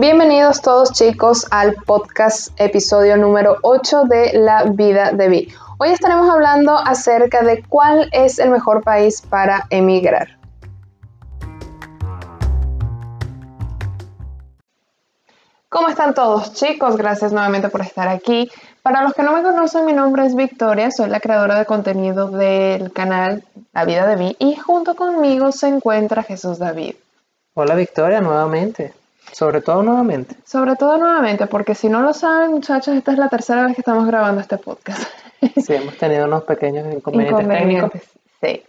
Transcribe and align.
Bienvenidos 0.00 0.62
todos 0.62 0.92
chicos 0.92 1.46
al 1.50 1.74
podcast 1.74 2.58
episodio 2.58 3.18
número 3.18 3.58
8 3.60 4.04
de 4.04 4.32
La 4.32 4.64
vida 4.64 5.12
de 5.12 5.28
Vi. 5.28 5.52
Hoy 5.76 5.90
estaremos 5.90 6.30
hablando 6.30 6.74
acerca 6.74 7.42
de 7.42 7.62
cuál 7.68 8.08
es 8.10 8.38
el 8.38 8.48
mejor 8.48 8.82
país 8.82 9.20
para 9.20 9.66
emigrar. 9.68 10.38
¿Cómo 15.68 15.88
están 15.90 16.14
todos 16.14 16.54
chicos? 16.54 16.96
Gracias 16.96 17.34
nuevamente 17.34 17.68
por 17.68 17.82
estar 17.82 18.08
aquí. 18.08 18.50
Para 18.80 19.02
los 19.02 19.12
que 19.12 19.22
no 19.22 19.34
me 19.34 19.42
conocen, 19.42 19.84
mi 19.84 19.92
nombre 19.92 20.24
es 20.24 20.34
Victoria, 20.34 20.90
soy 20.90 21.10
la 21.10 21.20
creadora 21.20 21.58
de 21.58 21.66
contenido 21.66 22.28
del 22.28 22.90
canal 22.90 23.44
La 23.74 23.84
Vida 23.84 24.06
de 24.06 24.16
Vi 24.16 24.36
y 24.38 24.56
junto 24.56 24.96
conmigo 24.96 25.52
se 25.52 25.68
encuentra 25.68 26.22
Jesús 26.22 26.58
David. 26.58 26.94
Hola 27.52 27.74
Victoria, 27.74 28.22
nuevamente. 28.22 28.94
Sobre 29.32 29.60
todo 29.60 29.82
nuevamente. 29.82 30.36
Sobre 30.44 30.76
todo 30.76 30.98
nuevamente, 30.98 31.46
porque 31.46 31.74
si 31.74 31.88
no 31.88 32.00
lo 32.00 32.12
saben, 32.12 32.50
muchachos, 32.50 32.94
esta 32.96 33.12
es 33.12 33.18
la 33.18 33.28
tercera 33.28 33.64
vez 33.64 33.74
que 33.74 33.80
estamos 33.80 34.06
grabando 34.06 34.40
este 34.40 34.58
podcast. 34.58 35.02
Sí, 35.56 35.72
hemos 35.72 35.96
tenido 35.96 36.26
unos 36.26 36.42
pequeños 36.42 36.92
inconvenientes, 36.92 37.48
técnicos. 37.48 37.90
Sí. 38.42 38.62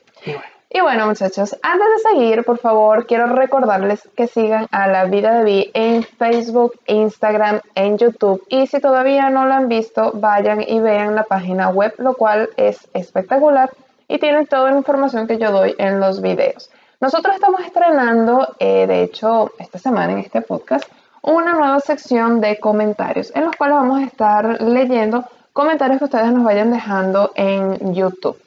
Y 0.69 0.79
bueno. 0.79 1.05
muchachos, 1.05 1.57
antes 1.61 1.87
de 1.97 2.09
seguir, 2.11 2.45
por 2.45 2.59
favor, 2.59 3.05
quiero 3.07 3.25
recordarles 3.25 4.07
que 4.15 4.27
sigan 4.27 4.67
a 4.71 4.87
La 4.87 5.03
Vida 5.03 5.33
de 5.33 5.43
Vi 5.43 5.71
en 5.73 6.03
Facebook, 6.03 6.79
Instagram, 6.87 7.59
en 7.75 7.97
YouTube. 7.97 8.41
Y 8.47 8.67
si 8.67 8.79
todavía 8.79 9.29
no 9.29 9.45
lo 9.45 9.53
han 9.53 9.67
visto, 9.67 10.11
vayan 10.13 10.61
y 10.61 10.79
vean 10.79 11.13
la 11.13 11.23
página 11.23 11.67
web, 11.67 11.93
lo 11.97 12.13
cual 12.13 12.49
es 12.55 12.87
espectacular 12.93 13.69
y 14.11 14.19
tienen 14.19 14.45
toda 14.45 14.71
la 14.71 14.77
información 14.77 15.25
que 15.25 15.37
yo 15.37 15.51
doy 15.51 15.73
en 15.77 15.99
los 15.99 16.21
videos. 16.21 16.69
Nosotros 17.01 17.33
estamos 17.33 17.61
estrenando, 17.61 18.55
eh, 18.59 18.85
de 18.85 19.01
hecho, 19.01 19.53
esta 19.57 19.79
semana 19.79 20.11
en 20.11 20.19
este 20.19 20.41
podcast, 20.41 20.85
una 21.23 21.53
nueva 21.53 21.79
sección 21.79 22.39
de 22.39 22.59
comentarios 22.59 23.31
en 23.33 23.45
los 23.45 23.55
cuales 23.55 23.77
vamos 23.77 24.01
a 24.01 24.03
estar 24.03 24.61
leyendo 24.61 25.25
comentarios 25.51 25.97
que 25.97 26.05
ustedes 26.05 26.31
nos 26.31 26.43
vayan 26.43 26.71
dejando 26.71 27.31
en 27.33 27.95
YouTube. 27.95 28.39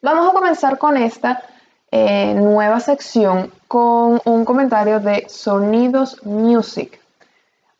Vamos 0.00 0.30
a 0.30 0.32
comenzar 0.32 0.78
con 0.78 0.96
esta 0.96 1.42
eh, 1.90 2.32
nueva 2.32 2.80
sección 2.80 3.52
con 3.68 4.18
un 4.24 4.46
comentario 4.46 4.98
de 4.98 5.26
Sonidos 5.28 6.24
Music. 6.24 6.98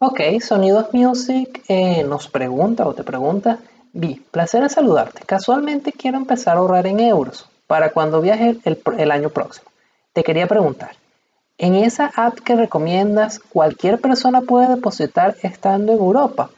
Ok, 0.01 0.21
Sonidos 0.43 0.93
Music 0.93 1.65
eh, 1.67 2.05
nos 2.05 2.29
pregunta 2.29 2.87
o 2.87 2.93
te 2.93 3.05
pregunta, 3.05 3.59
Vi, 3.95 4.17
placer 4.31 4.63
en 4.63 4.69
saludarte. 4.69 5.23
Casualmente 5.25 5.93
quiero 5.93 6.19
empezar 6.19 6.59
a 6.59 6.61
ahorrar 6.61 6.87
en 6.87 7.01
euros 7.01 7.49
para 7.67 7.91
cuando 7.91 8.21
viaje 8.21 8.59
el 8.65 9.11
año 9.11 9.31
próximo. 9.31 9.68
Te 10.19 10.25
quería 10.25 10.49
preguntar, 10.49 10.97
¿en 11.59 11.77
esa 11.77 12.11
app 12.17 12.41
que 12.41 12.57
recomiendas 12.57 13.39
cualquier 13.39 14.01
persona 14.01 14.41
puede 14.41 14.75
depositar 14.75 15.37
estando 15.45 15.93
en 15.93 16.01
Europa? 16.01 16.51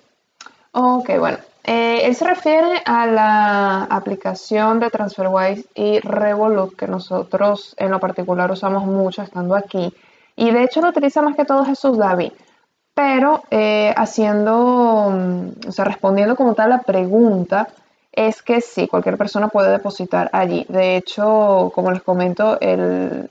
Ok, 0.72 1.10
bueno. 1.18 1.36
Eh, 1.64 2.06
él 2.06 2.16
se 2.16 2.24
refiere 2.24 2.80
a 2.86 3.04
la 3.04 3.82
aplicación 3.82 4.80
de 4.80 4.88
TransferWise 4.88 5.66
y 5.74 6.00
Revolut 6.00 6.74
que 6.74 6.86
nosotros 6.86 7.74
en 7.76 7.90
lo 7.90 8.00
particular 8.00 8.50
usamos 8.50 8.86
mucho 8.86 9.20
estando 9.20 9.54
aquí. 9.54 9.92
Y 10.36 10.52
de 10.52 10.62
hecho 10.62 10.80
lo 10.80 10.88
utiliza 10.88 11.20
más 11.20 11.36
que 11.36 11.44
todo 11.44 11.66
Jesús 11.66 11.98
David. 11.98 12.32
Pero 12.94 13.42
eh, 13.50 13.92
haciendo, 13.94 15.10
mm, 15.10 15.68
o 15.68 15.72
sea, 15.72 15.84
respondiendo 15.84 16.34
como 16.34 16.54
tal 16.54 16.70
la 16.70 16.80
pregunta, 16.80 17.68
es 18.10 18.40
que 18.40 18.62
sí, 18.62 18.88
cualquier 18.88 19.18
persona 19.18 19.48
puede 19.48 19.70
depositar 19.70 20.30
allí. 20.32 20.64
De 20.70 20.96
hecho, 20.96 21.70
como 21.74 21.90
les 21.92 22.02
comento, 22.02 22.58
el, 22.58 23.28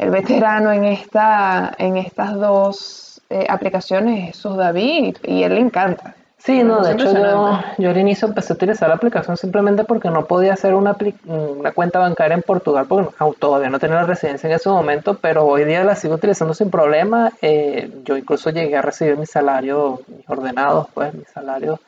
el 0.00 0.10
veterano 0.10 0.72
en, 0.72 0.84
esta, 0.84 1.74
en 1.76 1.98
estas 1.98 2.34
dos 2.34 3.20
eh, 3.28 3.46
aplicaciones 3.48 4.34
es 4.34 4.42
David 4.42 5.18
y 5.22 5.42
él 5.42 5.54
le 5.54 5.60
encanta. 5.60 6.14
Sí, 6.38 6.62
no, 6.62 6.82
de 6.82 6.94
hecho 6.94 7.12
yo, 7.12 7.90
al 7.90 7.98
inicio 7.98 8.28
empecé 8.28 8.54
a 8.54 8.56
utilizar 8.56 8.88
la 8.88 8.94
aplicación 8.94 9.36
simplemente 9.36 9.84
porque 9.84 10.08
no 10.08 10.24
podía 10.24 10.54
hacer 10.54 10.72
una, 10.72 10.96
una 11.26 11.72
cuenta 11.72 11.98
bancaria 11.98 12.34
en 12.34 12.40
Portugal 12.40 12.86
porque 12.88 13.14
todavía 13.38 13.68
no 13.68 13.78
tenía 13.78 13.96
la 13.96 14.06
residencia 14.06 14.48
en 14.48 14.56
ese 14.56 14.70
momento, 14.70 15.18
pero 15.20 15.44
hoy 15.44 15.64
día 15.64 15.84
la 15.84 15.94
sigo 15.94 16.14
utilizando 16.14 16.54
sin 16.54 16.70
problema. 16.70 17.30
Eh, 17.42 17.90
yo 18.02 18.16
incluso 18.16 18.48
llegué 18.48 18.78
a 18.78 18.82
recibir 18.82 19.18
mi 19.18 19.26
salario, 19.26 20.00
mis 20.08 20.26
ordenados, 20.30 20.86
pues 20.94 21.12
mi 21.12 21.24
salario 21.24 21.78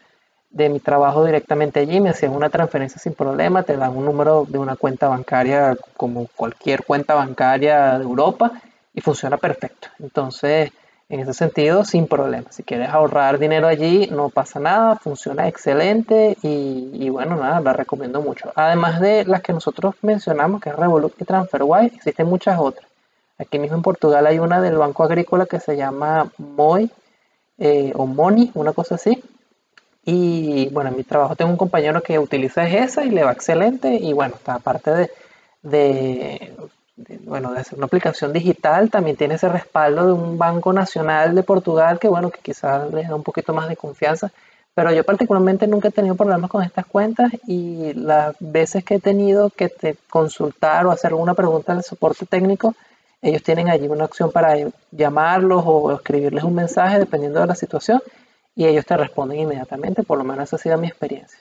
de 0.52 0.68
mi 0.68 0.80
trabajo 0.80 1.24
directamente 1.24 1.80
allí, 1.80 2.00
me 2.00 2.10
hacían 2.10 2.32
una 2.32 2.50
transferencia 2.50 3.00
sin 3.00 3.14
problema, 3.14 3.62
te 3.62 3.76
dan 3.76 3.96
un 3.96 4.04
número 4.04 4.44
de 4.48 4.58
una 4.58 4.76
cuenta 4.76 5.08
bancaria 5.08 5.76
como 5.96 6.28
cualquier 6.36 6.84
cuenta 6.84 7.14
bancaria 7.14 7.98
de 7.98 8.04
Europa 8.04 8.52
y 8.94 9.00
funciona 9.00 9.38
perfecto. 9.38 9.88
Entonces, 9.98 10.70
en 11.08 11.20
ese 11.20 11.34
sentido, 11.34 11.84
sin 11.84 12.06
problema. 12.06 12.50
Si 12.52 12.62
quieres 12.62 12.88
ahorrar 12.88 13.38
dinero 13.38 13.66
allí, 13.66 14.08
no 14.10 14.28
pasa 14.28 14.60
nada, 14.60 14.96
funciona 14.96 15.48
excelente 15.48 16.36
y, 16.42 17.08
bueno, 17.10 17.36
nada, 17.36 17.60
la 17.60 17.72
recomiendo 17.72 18.22
mucho. 18.22 18.52
Además 18.54 19.00
de 19.00 19.24
las 19.24 19.42
que 19.42 19.52
nosotros 19.52 19.94
mencionamos, 20.02 20.60
que 20.60 20.70
es 20.70 20.76
Revolut 20.76 21.20
y 21.20 21.24
TransferWise, 21.24 21.96
existen 21.96 22.26
muchas 22.26 22.58
otras. 22.58 22.86
Aquí 23.38 23.58
mismo 23.58 23.76
en 23.76 23.82
Portugal 23.82 24.26
hay 24.26 24.38
una 24.38 24.60
del 24.60 24.76
Banco 24.76 25.02
Agrícola 25.04 25.46
que 25.46 25.60
se 25.60 25.76
llama 25.76 26.30
MOI 26.38 26.90
eh, 27.58 27.92
o 27.94 28.06
MONI, 28.06 28.50
una 28.54 28.72
cosa 28.72 28.94
así, 28.94 29.22
y 30.04 30.68
bueno, 30.70 30.90
en 30.90 30.96
mi 30.96 31.04
trabajo 31.04 31.36
tengo 31.36 31.50
un 31.50 31.56
compañero 31.56 32.02
que 32.02 32.18
utiliza 32.18 32.66
esa 32.66 33.04
y 33.04 33.10
le 33.10 33.22
va 33.22 33.32
excelente. 33.32 33.94
Y 33.94 34.12
bueno, 34.12 34.34
aparte 34.46 34.90
de, 34.90 35.10
de, 35.62 36.52
bueno, 37.24 37.52
de 37.52 37.60
hacer 37.60 37.78
una 37.78 37.86
aplicación 37.86 38.32
digital, 38.32 38.90
también 38.90 39.16
tiene 39.16 39.34
ese 39.34 39.48
respaldo 39.48 40.06
de 40.06 40.12
un 40.12 40.38
Banco 40.38 40.72
Nacional 40.72 41.34
de 41.34 41.42
Portugal 41.44 41.98
que 42.00 42.08
bueno, 42.08 42.30
que 42.30 42.40
quizás 42.40 42.92
les 42.92 43.08
da 43.08 43.14
un 43.14 43.22
poquito 43.22 43.54
más 43.54 43.68
de 43.68 43.76
confianza. 43.76 44.32
Pero 44.74 44.90
yo 44.90 45.04
particularmente 45.04 45.66
nunca 45.66 45.88
he 45.88 45.92
tenido 45.92 46.14
problemas 46.14 46.50
con 46.50 46.62
estas 46.62 46.86
cuentas 46.86 47.30
y 47.46 47.92
las 47.92 48.34
veces 48.40 48.84
que 48.84 48.94
he 48.94 49.00
tenido 49.00 49.50
que 49.50 49.68
te 49.68 49.96
consultar 50.08 50.86
o 50.86 50.90
hacer 50.90 51.10
alguna 51.10 51.34
pregunta 51.34 51.72
al 51.72 51.84
soporte 51.84 52.24
técnico, 52.24 52.74
ellos 53.20 53.42
tienen 53.42 53.68
allí 53.68 53.86
una 53.86 54.06
opción 54.06 54.32
para 54.32 54.56
llamarlos 54.90 55.62
o 55.66 55.92
escribirles 55.92 56.42
un 56.42 56.54
mensaje 56.54 56.98
dependiendo 56.98 57.40
de 57.40 57.46
la 57.46 57.54
situación 57.54 58.00
y 58.54 58.66
ellos 58.66 58.84
te 58.84 58.96
responden 58.96 59.40
inmediatamente, 59.40 60.02
por 60.02 60.18
lo 60.18 60.24
menos 60.24 60.44
esa 60.44 60.56
ha 60.56 60.58
sido 60.58 60.78
mi 60.78 60.88
experiencia. 60.88 61.38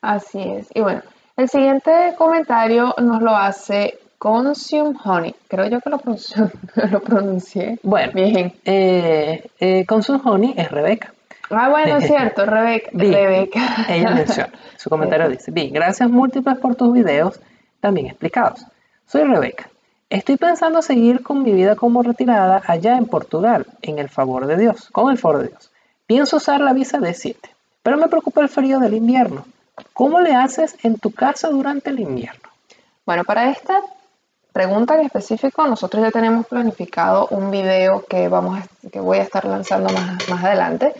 Así 0.00 0.40
es. 0.40 0.68
Y 0.74 0.80
bueno, 0.80 1.02
el 1.36 1.48
siguiente 1.48 2.14
comentario 2.16 2.94
nos 2.98 3.20
lo 3.22 3.34
hace 3.34 3.98
Consume 4.18 4.96
Honey. 5.04 5.34
Creo 5.48 5.68
yo 5.68 5.80
que 5.80 5.90
lo, 5.90 6.00
lo 6.90 7.00
pronuncié. 7.00 7.78
Bueno, 7.82 8.12
bien. 8.12 8.54
Eh, 8.64 9.48
eh, 9.60 9.86
Consume 9.86 10.20
Honey 10.24 10.54
es 10.56 10.70
Rebeca. 10.70 11.14
Ah, 11.50 11.68
bueno, 11.68 11.96
es 11.96 12.06
cierto, 12.08 12.44
Rebeca. 12.44 12.90
Rebeca. 12.92 13.86
Ella 13.88 14.10
menciona. 14.10 14.52
Su 14.76 14.90
comentario 14.90 15.28
dice: 15.30 15.50
Bien, 15.50 15.72
gracias 15.72 16.10
múltiples 16.10 16.58
por 16.58 16.74
tus 16.74 16.92
videos 16.92 17.40
también 17.80 18.08
explicados. 18.08 18.66
Soy 19.06 19.22
Rebeca. 19.22 19.70
Estoy 20.10 20.36
pensando 20.36 20.80
seguir 20.82 21.22
con 21.22 21.42
mi 21.42 21.52
vida 21.52 21.76
como 21.76 22.02
retirada 22.02 22.62
allá 22.66 22.96
en 22.96 23.06
Portugal, 23.06 23.66
en 23.82 23.98
el 23.98 24.08
favor 24.08 24.46
de 24.46 24.56
Dios, 24.56 24.88
con 24.90 25.10
el 25.10 25.18
favor 25.18 25.42
de 25.42 25.48
Dios. 25.48 25.70
Pienso 26.08 26.38
usar 26.38 26.62
la 26.62 26.72
visa 26.72 27.00
de 27.00 27.12
7, 27.12 27.50
pero 27.82 27.98
me 27.98 28.08
preocupa 28.08 28.40
el 28.40 28.48
frío 28.48 28.78
del 28.78 28.94
invierno. 28.94 29.44
¿Cómo 29.92 30.20
le 30.20 30.34
haces 30.34 30.74
en 30.82 30.96
tu 30.96 31.12
casa 31.12 31.50
durante 31.50 31.90
el 31.90 32.00
invierno? 32.00 32.48
Bueno, 33.04 33.24
para 33.24 33.50
esta 33.50 33.82
pregunta 34.54 34.94
en 34.94 35.04
específico, 35.04 35.66
nosotros 35.66 36.02
ya 36.02 36.10
tenemos 36.10 36.46
planificado 36.46 37.28
un 37.30 37.50
video 37.50 38.06
que, 38.06 38.28
vamos 38.28 38.58
que 38.90 39.00
voy 39.00 39.18
a 39.18 39.22
estar 39.22 39.44
lanzando 39.44 39.92
más, 39.92 40.26
más 40.30 40.44
adelante. 40.44 40.94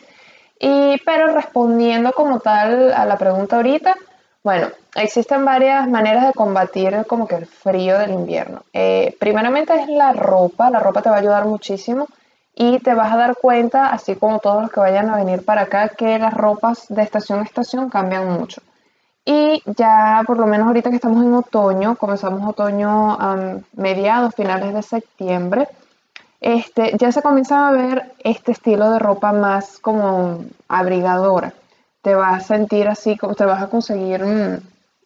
Y, 0.61 0.99
pero 1.07 1.29
respondiendo 1.29 2.13
como 2.13 2.41
tal 2.41 2.93
a 2.93 3.07
la 3.07 3.17
pregunta 3.17 3.57
ahorita, 3.57 3.97
bueno, 4.45 4.69
existen 4.95 5.43
varias 5.43 5.89
maneras 5.89 6.27
de 6.27 6.35
combatir 6.35 7.07
como 7.07 7.27
que 7.27 7.37
el 7.37 7.47
frío 7.47 7.99
del 7.99 8.11
invierno. 8.11 8.63
Eh, 8.75 9.17
primeramente 9.19 9.75
es 9.75 9.89
la 9.89 10.13
ropa, 10.13 10.69
la 10.69 10.81
ropa 10.81 11.01
te 11.01 11.09
va 11.09 11.17
a 11.17 11.21
ayudar 11.21 11.47
muchísimo 11.47 12.09
y 12.61 12.81
te 12.81 12.93
vas 12.93 13.13
a 13.13 13.17
dar 13.17 13.37
cuenta, 13.37 13.87
así 13.87 14.17
como 14.17 14.41
todos 14.41 14.63
los 14.63 14.73
que 14.73 14.81
vayan 14.81 15.09
a 15.09 15.17
venir 15.17 15.45
para 15.45 15.63
acá, 15.63 15.91
que 15.91 16.19
las 16.19 16.35
ropas 16.35 16.87
de 16.89 17.03
estación 17.03 17.39
a 17.39 17.45
estación 17.45 17.89
cambian 17.89 18.29
mucho. 18.29 18.61
Y 19.25 19.63
ya 19.65 20.25
por 20.27 20.39
lo 20.39 20.47
menos 20.47 20.67
ahorita 20.67 20.91
que 20.91 20.97
estamos 20.97 21.25
en 21.25 21.35
otoño, 21.35 21.95
comenzamos 21.95 22.49
otoño 22.49 23.13
a 23.13 23.59
mediados, 23.77 24.35
finales 24.35 24.75
de 24.75 24.83
septiembre, 24.83 25.69
este, 26.41 26.97
ya 26.99 27.13
se 27.13 27.23
comienza 27.23 27.69
a 27.69 27.71
ver 27.71 28.13
este 28.25 28.51
estilo 28.51 28.91
de 28.91 28.99
ropa 28.99 29.31
más 29.33 29.79
como 29.79 30.45
abrigadora. 30.67 31.53
Te 32.03 32.17
vas 32.17 32.43
a 32.43 32.47
sentir 32.47 32.89
así, 32.89 33.17
como 33.17 33.37
te 33.37 33.45
vas 33.45 33.63
a 33.63 33.69
conseguir 33.69 34.25
mm, 34.25 34.59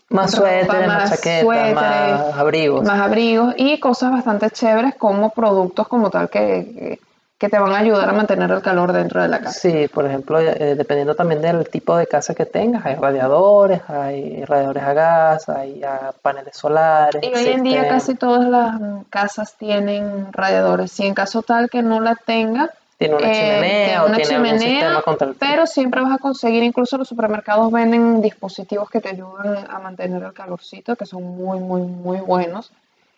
más 0.09 0.31
suéteres, 0.31 0.87
más, 0.87 1.11
chaquetas, 1.11 1.75
más 1.75 2.35
abrigos. 2.35 2.83
Más 2.87 3.01
abrigos 3.01 3.55
y 3.59 3.79
cosas 3.79 4.11
bastante 4.11 4.51
chéveres 4.51 4.95
como 4.95 5.31
productos 5.31 5.87
como 5.87 6.09
tal 6.09 6.31
que 6.31 6.99
que 7.03 7.12
te 7.49 7.59
van 7.59 7.73
a 7.73 7.79
ayudar 7.79 8.09
a 8.09 8.13
mantener 8.13 8.51
el 8.51 8.63
calor 8.63 8.93
dentro 8.93 9.23
de 9.23 9.29
la 9.29 9.41
casa. 9.41 9.59
Sí, 9.61 9.89
por 9.89 10.07
ejemplo, 10.07 10.41
eh, 10.41 10.75
dependiendo 10.77 11.15
también 11.15 11.41
del 11.43 11.69
tipo 11.69 11.97
de 11.97 12.07
casa 12.07 12.35
que 12.35 12.47
tengas, 12.47 12.85
hay 12.87 12.97
radiadores, 12.97 13.81
hay 13.89 14.45
radiadores 14.45 14.83
a 14.83 14.93
gas, 14.93 15.49
hay 15.49 15.83
paneles 16.23 16.57
solares. 16.57 17.23
Y 17.23 17.35
hoy 17.35 17.47
en 17.49 17.63
día 17.63 17.89
casi 17.89 18.15
todas 18.15 18.49
las 18.49 18.81
casas 19.11 19.55
tienen 19.57 20.33
radiadores. 20.33 20.93
Si 20.93 21.07
en 21.07 21.15
caso 21.15 21.43
tal 21.43 21.69
que 21.71 21.83
no 21.83 22.01
la 22.01 22.15
tenga, 22.15 22.71
Tiene 22.99 23.17
una 23.17 23.27
Eh, 23.27 23.35
chimenea 23.35 24.03
o 24.05 24.07
una 24.07 24.17
tiene 24.17 24.35
algún 24.35 24.51
chimenea, 24.51 24.81
sistema 24.81 25.03
contra 25.03 25.27
el 25.29 25.35
pero 25.35 25.67
siempre 25.67 26.01
vas 26.03 26.13
a 26.13 26.19
conseguir, 26.19 26.63
incluso 26.63 26.97
los 26.97 27.09
supermercados 27.09 27.73
venden 27.73 28.21
dispositivos 28.23 28.89
que 28.91 29.01
te 29.01 29.09
ayudan 29.09 29.67
a 29.69 29.79
mantener 29.81 30.23
el 30.23 30.33
calorcito, 30.33 30.95
que 30.95 31.05
son 31.05 31.23
muy, 31.25 31.59
muy, 31.59 31.83
muy 31.83 32.19
buenos 32.21 32.71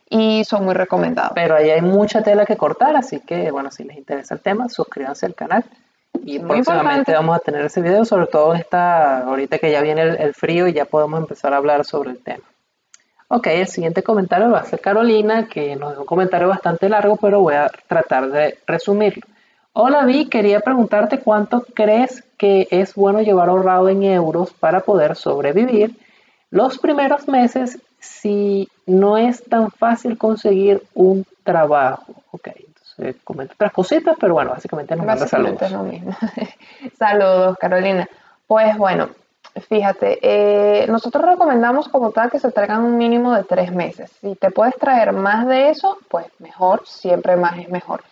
y 0.09 0.45
son 0.45 0.65
muy 0.65 0.75
recomendados. 0.75 1.33
Pero 1.35 1.56
ahí 1.56 1.71
hay 1.71 1.81
mucha 1.81 2.23
tela 2.23 2.47
que 2.47 2.56
cortar, 2.56 2.97
así 2.97 3.21
que 3.21 3.51
bueno, 3.51 3.71
si 3.71 3.85
les 3.85 3.97
interesa 3.97 4.35
el 4.35 4.41
tema, 4.41 4.69
suscríbanse 4.69 5.27
al 5.27 5.35
canal. 5.35 5.65
Y 6.25 6.39
Muy 6.39 6.49
próximamente 6.62 7.11
importante. 7.11 7.15
vamos 7.15 7.37
a 7.37 7.39
tener 7.41 7.65
ese 7.65 7.81
video, 7.83 8.05
sobre 8.05 8.27
todo 8.29 8.55
en 8.55 8.61
esta, 8.61 9.21
ahorita 9.27 9.59
que 9.59 9.71
ya 9.71 9.81
viene 9.81 10.03
el, 10.03 10.17
el 10.21 10.35
frío 10.35 10.69
y 10.69 10.73
ya 10.73 10.85
podemos 10.85 11.21
empezar 11.21 11.53
a 11.53 11.56
hablar 11.56 11.85
sobre 11.85 12.11
el 12.11 12.19
tema. 12.23 12.45
Ok, 13.29 13.49
el 13.49 13.67
siguiente 13.67 14.03
comentario 14.03 14.51
va 14.51 14.61
a 14.61 14.65
ser 14.65 14.81
Carolina, 14.81 15.49
que 15.49 15.75
nos 15.77 15.93
dio 15.93 16.01
un 16.01 16.06
comentario 16.06 16.47
bastante 16.47 16.89
largo, 16.89 17.17
pero 17.17 17.41
voy 17.41 17.55
a 17.55 17.71
tratar 17.89 18.31
de 18.31 18.59
resumirlo. 18.67 19.25
Hola 19.73 20.05
Vi, 20.05 20.27
quería 20.29 20.61
preguntarte 20.61 21.19
cuánto 21.19 21.62
crees 21.75 22.23
que 22.39 22.69
es 22.71 22.95
bueno 22.95 23.23
llevar 23.23 23.49
ahorrado 23.49 23.89
en 23.89 24.05
euros 24.05 24.53
para 24.53 24.81
poder 24.81 25.17
sobrevivir 25.17 25.97
los 26.51 26.79
primeros 26.79 27.27
meses 27.27 27.81
si 28.05 28.69
no 28.87 29.17
es 29.17 29.43
tan 29.45 29.71
fácil 29.71 30.19
conseguir 30.19 30.83
un 30.95 31.27
trabajo. 31.43 32.15
Ok, 32.31 32.49
entonces 32.56 33.17
comenta 33.25 33.55
otras 33.55 33.73
cositas, 33.73 34.17
pero 34.21 34.35
bueno, 34.35 34.51
básicamente 34.51 34.95
nos 34.95 35.06
manda 35.06 35.27
saludos. 35.27 35.61
Básicamente 35.61 35.67
es 35.67 36.03
lo 36.03 36.12
mismo. 36.12 36.97
Saludos, 36.99 37.56
Carolina. 37.59 38.09
Pues 38.47 38.77
bueno, 38.77 39.09
fíjate, 39.69 40.19
eh, 40.23 40.87
nosotros 40.89 41.25
recomendamos 41.25 41.89
como 41.89 42.11
tal 42.11 42.31
que 42.31 42.39
se 42.39 42.53
traigan 42.53 42.85
un 42.85 42.97
mínimo 42.97 43.35
de 43.35 43.45
tres 43.45 43.73
meses. 43.73 44.11
Si 44.21 44.35
te 44.37 44.51
puedes 44.51 44.77
traer 44.77 45.12
más 45.12 45.47
de 45.47 45.71
eso, 45.71 45.99
pues 46.09 46.27
mejor, 46.39 46.83
siempre 46.87 47.37
más 47.37 47.59
es 47.59 47.69
mejor. 47.69 48.03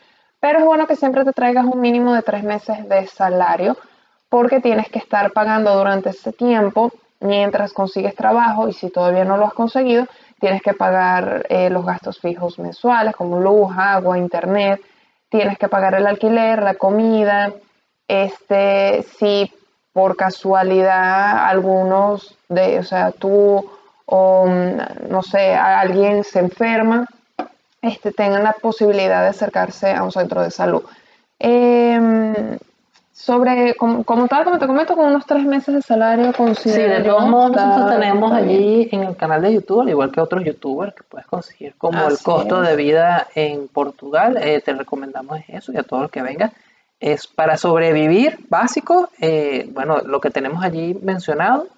Pero 0.41 0.59
es 0.59 0.65
bueno 0.65 0.87
que 0.87 0.97
siempre 0.97 1.25
te 1.25 1.33
traigas 1.33 1.67
un 1.67 1.81
mínimo 1.81 2.15
de 2.15 2.23
tres 2.23 2.43
meses 2.43 2.89
de 2.89 3.07
salario 3.07 3.77
porque 4.29 4.61
tienes 4.61 4.89
que 4.89 4.99
estar 4.99 5.33
pagando 5.33 5.77
durante 5.77 6.11
ese 6.11 6.33
tiempo 6.33 6.91
mientras 7.23 7.73
consigues 7.73 8.15
trabajo 8.15 8.69
y 8.69 8.73
si 8.73 8.91
todavía 8.91 9.25
no 9.25 9.37
lo 9.37 9.47
has 9.47 9.55
conseguido, 9.55 10.07
tienes 10.41 10.63
que 10.63 10.75
pagar 10.75 11.47
eh, 11.49 11.71
los 11.71 11.87
gastos 11.87 12.19
fijos 12.19 12.59
mensuales 12.59 13.15
como 13.15 13.41
luz, 13.41 13.73
agua, 13.77 14.19
internet, 14.19 14.81
tienes 15.29 15.59
que 15.59 15.69
pagar 15.69 15.95
el 15.95 16.07
alquiler, 16.07 16.63
la 16.63 16.75
comida, 16.75 17.53
este, 18.09 19.05
si 19.19 19.51
por 19.93 20.17
casualidad 20.17 21.49
algunos 21.49 22.37
de, 22.49 22.79
o 22.79 22.83
sea, 22.83 23.13
tú 23.13 23.71
o 24.07 24.47
mm, 24.47 25.09
no 25.09 25.23
sé, 25.23 25.55
alguien 25.55 26.25
se 26.25 26.41
enferma, 26.41 27.07
este, 27.81 28.13
tengan 28.13 28.45
la 28.45 28.53
posibilidad 28.53 29.23
de 29.23 29.29
acercarse 29.29 29.93
a 29.93 30.03
un 30.03 30.13
centro 30.13 30.43
de 30.43 30.51
salud. 30.51 30.83
Em, 31.39 32.59
sobre, 33.25 33.75
como, 33.77 34.03
como 34.05 34.27
tal, 34.27 34.43
como 34.45 34.59
te 34.59 34.67
comento, 34.67 34.97
con 34.97 35.07
unos 35.07 35.25
tres 35.27 35.45
meses 35.45 35.75
de 35.75 35.83
salario 35.83 36.27
Sí, 36.27 36.33
considero 36.33 36.95
de 36.99 37.05
yo, 37.05 37.17
todos 37.17 37.29
modos 37.29 37.53
nosotros 37.53 37.91
tenemos 38.01 38.33
allí 38.33 38.89
en 38.91 39.05
el 39.05 39.17
canal 39.17 39.41
de 39.43 39.53
YouTube, 39.55 39.83
al 39.83 39.91
igual 39.91 40.11
que 40.11 40.21
otros 40.21 40.45
youtubers, 40.45 40.93
que 40.95 41.05
puedes 41.05 41.27
conseguir 41.29 41.75
como 41.79 42.01
el 42.01 42.15
Así 42.15 42.25
costo 42.25 42.63
es. 42.63 42.69
de 42.69 42.77
vida 42.77 43.29
en 43.37 43.69
Portugal. 43.69 44.39
eh, 44.41 44.61
te 44.65 44.73
recomendamos 44.73 45.39
eso 45.47 45.73
y 45.73 45.77
a 45.77 45.85
todo 45.85 46.03
el 46.05 46.11
que 46.11 46.21
venga. 46.23 46.51
Es 46.99 47.27
para 47.29 47.57
sobrevivir 47.57 48.39
básico, 48.49 49.09
eh, 49.21 49.69
bueno, 49.73 49.99
lo 50.05 50.21
que 50.21 50.31
tenemos 50.31 50.65
allí 50.65 50.99
mencionado, 51.03 51.69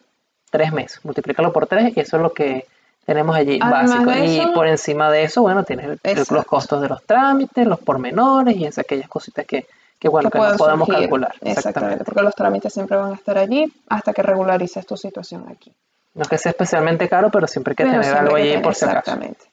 tres 0.50 0.72
meses, 0.72 1.00
multiplícalo 1.04 1.52
por 1.52 1.66
tres 1.66 1.94
y 1.96 2.00
eso 2.00 2.16
es 2.16 2.22
lo 2.22 2.32
que 2.32 2.64
tenemos 3.04 3.36
allí 3.36 3.58
Además 3.60 3.90
básico. 3.90 4.10
de 4.12 4.26
y 4.26 4.38
eso- 4.38 4.52
por 4.54 4.66
encima 4.66 5.10
de 5.10 5.24
eso, 5.24 5.42
bueno, 5.42 5.62
tienes 5.64 5.86
el- 5.86 6.00
el- 6.04 6.24
los 6.30 6.44
costos 6.46 6.80
de 6.80 6.88
los 6.88 7.02
trámites, 7.02 7.66
los 7.66 7.80
pormenores 7.80 8.56
y 8.56 8.64
esas 8.64 8.78
aquellas 8.84 9.08
cositas 9.08 9.44
que, 9.44 9.66
que 10.04 10.10
bueno, 10.10 10.30
que, 10.30 10.38
no 10.38 10.58
surgir. 10.58 10.94
calcular. 10.94 11.34
Exactamente, 11.40 12.04
porque 12.04 12.20
los 12.20 12.34
trámites 12.34 12.74
siempre 12.74 12.94
van 12.94 13.12
a 13.12 13.14
estar 13.14 13.38
allí 13.38 13.64
hasta 13.88 14.12
que 14.12 14.22
regularices 14.22 14.86
tu 14.86 14.98
situación 14.98 15.46
aquí. 15.48 15.72
No 16.12 16.24
es 16.24 16.28
que 16.28 16.36
sea 16.36 16.50
especialmente 16.50 17.08
caro, 17.08 17.30
pero 17.30 17.46
siempre 17.46 17.72
hay 17.72 17.76
que 17.76 17.84
Pero 17.84 18.02
tener 18.02 18.14
algo 18.14 18.36
allí 18.36 18.58
por 18.58 18.74
si 18.74 18.84
acaso. 18.84 18.98
Exactamente. 18.98 19.46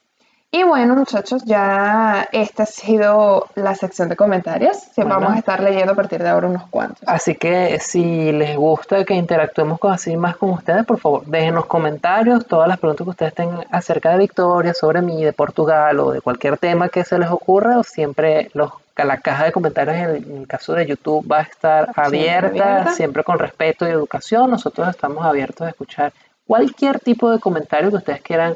Y 0.54 0.64
bueno, 0.64 0.94
muchachos, 0.94 1.44
ya 1.46 2.28
esta 2.30 2.64
ha 2.64 2.66
sido 2.66 3.48
la 3.54 3.74
sección 3.74 4.10
de 4.10 4.16
comentarios. 4.16 4.76
Bueno. 4.96 5.14
vamos 5.14 5.32
a 5.32 5.38
estar 5.38 5.62
leyendo 5.62 5.92
a 5.92 5.94
partir 5.94 6.22
de 6.22 6.28
ahora 6.28 6.48
unos 6.48 6.68
cuantos. 6.68 7.00
Así 7.08 7.36
que 7.36 7.78
si 7.80 8.32
les 8.32 8.54
gusta 8.58 9.02
que 9.06 9.14
interactuemos 9.14 9.78
con 9.78 9.94
así 9.94 10.14
más 10.14 10.36
con 10.36 10.50
ustedes, 10.50 10.84
por 10.84 11.00
favor, 11.00 11.24
déjenos 11.24 11.64
comentarios, 11.64 12.44
todas 12.44 12.68
las 12.68 12.78
preguntas 12.78 13.06
que 13.06 13.10
ustedes 13.10 13.32
tengan 13.32 13.64
acerca 13.70 14.10
de 14.10 14.18
Victoria, 14.18 14.74
sobre 14.74 15.00
mí, 15.00 15.24
de 15.24 15.32
Portugal 15.32 15.98
o 16.00 16.10
de 16.10 16.20
cualquier 16.20 16.58
tema 16.58 16.90
que 16.90 17.02
se 17.02 17.18
les 17.18 17.30
ocurra, 17.30 17.78
o 17.78 17.82
siempre 17.82 18.50
los, 18.52 18.72
la 18.94 19.16
caja 19.16 19.46
de 19.46 19.52
comentarios 19.52 19.96
en 19.96 20.36
el, 20.40 20.46
caso 20.46 20.74
de 20.74 20.84
YouTube 20.84 21.26
va 21.32 21.38
a 21.38 21.42
estar 21.44 21.92
abierta, 21.96 22.48
abierta. 22.48 22.92
siempre 22.92 23.24
con 23.24 23.38
respeto 23.38 23.88
y 23.88 23.90
educación. 23.90 24.50
Nosotros 24.50 24.86
estamos 24.90 25.24
abiertos 25.24 25.66
a 25.66 25.70
escuchar 25.70 26.12
cualquier 26.46 27.00
tipo 27.00 27.30
de 27.30 27.38
comentario 27.38 27.88
que 27.88 27.96
ustedes 27.96 28.20
quieran 28.20 28.54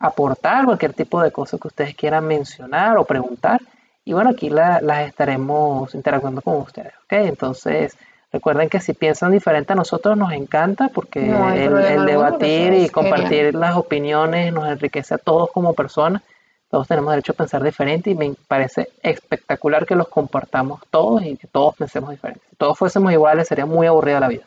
aportar, 0.00 0.64
cualquier 0.64 0.94
tipo 0.94 1.22
de 1.22 1.30
cosa 1.30 1.58
que 1.58 1.68
ustedes 1.68 1.94
quieran 1.94 2.26
mencionar 2.26 2.96
o 2.98 3.04
preguntar. 3.04 3.60
Y 4.04 4.12
bueno, 4.14 4.30
aquí 4.30 4.48
la- 4.50 4.80
las 4.80 5.06
estaremos 5.06 5.94
interactuando 5.94 6.40
con 6.40 6.56
ustedes, 6.56 6.92
¿ok? 7.04 7.12
Entonces, 7.12 7.96
recuerden 8.32 8.68
que 8.70 8.80
si 8.80 8.94
piensan 8.94 9.30
diferente 9.30 9.72
a 9.74 9.76
nosotros 9.76 10.16
nos 10.16 10.32
encanta 10.32 10.88
porque 10.88 11.20
No 11.20 11.52
el, 11.52 12.06
debatir 12.06 12.72
y 12.72 12.88
compartir 12.88 13.44
genial. 13.46 13.60
las 13.60 13.76
opiniones 13.76 14.52
nos 14.52 14.66
enriquece 14.68 15.14
a 15.14 15.18
todos 15.18 15.50
como 15.52 15.74
personas. 15.74 16.22
Todos 16.70 16.86
tenemos 16.88 17.10
derecho 17.10 17.32
a 17.32 17.34
pensar 17.34 17.62
diferente 17.62 18.10
y 18.10 18.14
me 18.14 18.32
parece 18.48 18.88
espectacular 19.02 19.84
que 19.84 19.96
los 19.96 20.08
compartamos 20.08 20.80
todos 20.88 21.22
y 21.24 21.36
que 21.36 21.48
todos 21.48 21.74
pensemos 21.76 22.10
diferente. 22.10 22.40
Si 22.48 22.56
todos 22.56 22.78
fuésemos 22.78 23.12
iguales 23.12 23.48
sería 23.48 23.66
muy 23.66 23.86
aburrida 23.88 24.20
la 24.20 24.28
vida. 24.28 24.44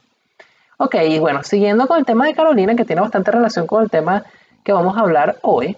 Ok, 0.78 0.96
y 1.08 1.20
bueno, 1.20 1.44
siguiendo 1.44 1.86
con 1.86 2.00
el 2.00 2.06
tema 2.06 2.26
de 2.26 2.34
Carolina, 2.34 2.76
que 2.76 2.86
tiene 2.86 3.02
bastante 3.02 3.30
relación 3.30 3.68
con 3.68 3.84
el 3.84 3.90
tema 3.90 4.24
que 4.64 4.74
vamos 4.74 4.98
a 4.98 5.02
hablar 5.02 5.38
hoy, 5.42 5.78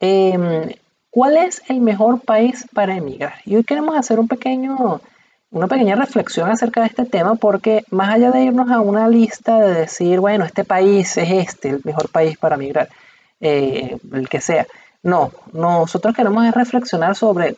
em, 0.00 0.70
¿cuál 1.10 1.36
es 1.36 1.62
el 1.68 1.80
mejor 1.80 2.20
país 2.20 2.66
para 2.72 2.96
emigrar? 2.96 3.34
Y 3.44 3.56
hoy 3.56 3.64
queremos 3.64 3.96
hacer 3.96 4.20
un 4.20 4.28
pequeño, 4.28 5.00
una 5.50 5.66
pequeña 5.66 5.96
reflexión 5.96 6.50
acerca 6.50 6.82
de 6.82 6.88
este 6.88 7.04
tema, 7.04 7.34
porque 7.34 7.84
más 7.90 8.14
allá 8.14 8.30
de 8.30 8.42
irnos 8.42 8.70
a 8.70 8.80
una 8.80 9.08
lista 9.08 9.60
de 9.60 9.74
decir, 9.74 10.20
bueno, 10.20 10.44
este 10.44 10.64
país 10.64 11.16
es 11.16 11.30
este, 11.30 11.70
el 11.70 11.80
mejor 11.84 12.10
país 12.10 12.38
para 12.38 12.54
emigrar, 12.54 12.88
eh, 13.40 13.96
el 14.12 14.28
que 14.28 14.40
sea, 14.40 14.66
no, 15.02 15.32
nosotros 15.52 16.14
queremos 16.14 16.44
es 16.44 16.54
reflexionar 16.54 17.14
sobre 17.14 17.56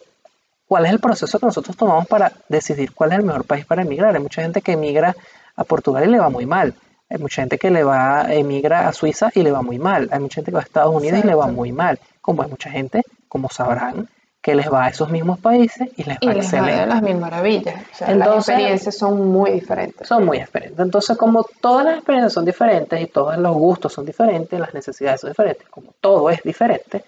cuál 0.68 0.86
es 0.86 0.92
el 0.92 1.00
proceso 1.00 1.38
que 1.38 1.46
nosotros 1.46 1.76
tomamos 1.76 2.06
para 2.06 2.32
decidir 2.48 2.92
cuál 2.92 3.12
es 3.12 3.18
el 3.18 3.24
mejor 3.24 3.44
país 3.44 3.64
para 3.64 3.82
emigrar. 3.82 4.14
Hay 4.14 4.22
mucha 4.22 4.42
gente 4.42 4.62
que 4.62 4.72
emigra 4.72 5.16
a 5.56 5.64
Portugal 5.64 6.04
y 6.04 6.12
le 6.12 6.18
va 6.18 6.28
muy 6.28 6.46
mal. 6.46 6.74
Hay 7.10 7.18
mucha 7.18 7.42
gente 7.42 7.58
que 7.58 7.70
le 7.70 7.82
va, 7.84 8.26
emigra 8.32 8.88
a 8.88 8.92
Suiza 8.92 9.30
y 9.34 9.42
le 9.42 9.50
va 9.50 9.62
muy 9.62 9.78
mal. 9.78 10.08
Hay 10.12 10.20
mucha 10.20 10.36
gente 10.36 10.52
que 10.52 10.54
va 10.56 10.60
a 10.60 10.64
Estados 10.64 10.94
Unidos 10.94 11.20
y 11.22 11.26
le 11.26 11.34
va 11.34 11.48
muy 11.48 11.72
mal. 11.72 11.98
Como 12.20 12.42
hay 12.42 12.48
mucha 12.48 12.70
gente, 12.70 13.02
como 13.28 13.48
sabrán, 13.50 14.08
que 14.40 14.54
les 14.54 14.72
va 14.72 14.84
a 14.84 14.88
esos 14.88 15.10
mismos 15.10 15.38
países 15.40 15.88
y 15.96 16.04
les 16.04 16.16
Y 16.20 16.26
va 16.28 16.32
les 16.34 16.46
va 16.46 16.56
a 16.56 16.58
excelente. 16.60 16.76
dar 16.76 16.88
las 16.88 17.02
mil 17.02 17.16
maravillas. 17.16 17.74
O 17.92 17.94
sea, 17.96 18.08
las 18.14 18.26
Entonces- 18.28 18.54
experiencias 18.54 18.96
son 18.96 19.28
muy 19.30 19.50
diferentes. 19.50 20.06
Son 20.08 20.24
muy 20.24 20.38
diferentes. 20.38 20.78
Entonces, 20.78 21.16
como 21.18 21.44
todas 21.60 21.84
las 21.84 21.96
experiencias 21.96 22.32
son 22.32 22.44
diferentes 22.44 23.00
y 23.00 23.06
todos 23.06 23.36
los 23.36 23.54
gustos 23.54 23.92
son 23.92 24.06
diferentes, 24.06 24.58
las 24.58 24.72
necesidades 24.72 25.20
son 25.20 25.30
diferentes, 25.30 25.68
como 25.68 25.92
todo 26.00 26.30
es 26.30 26.42
diferente, 26.42 27.04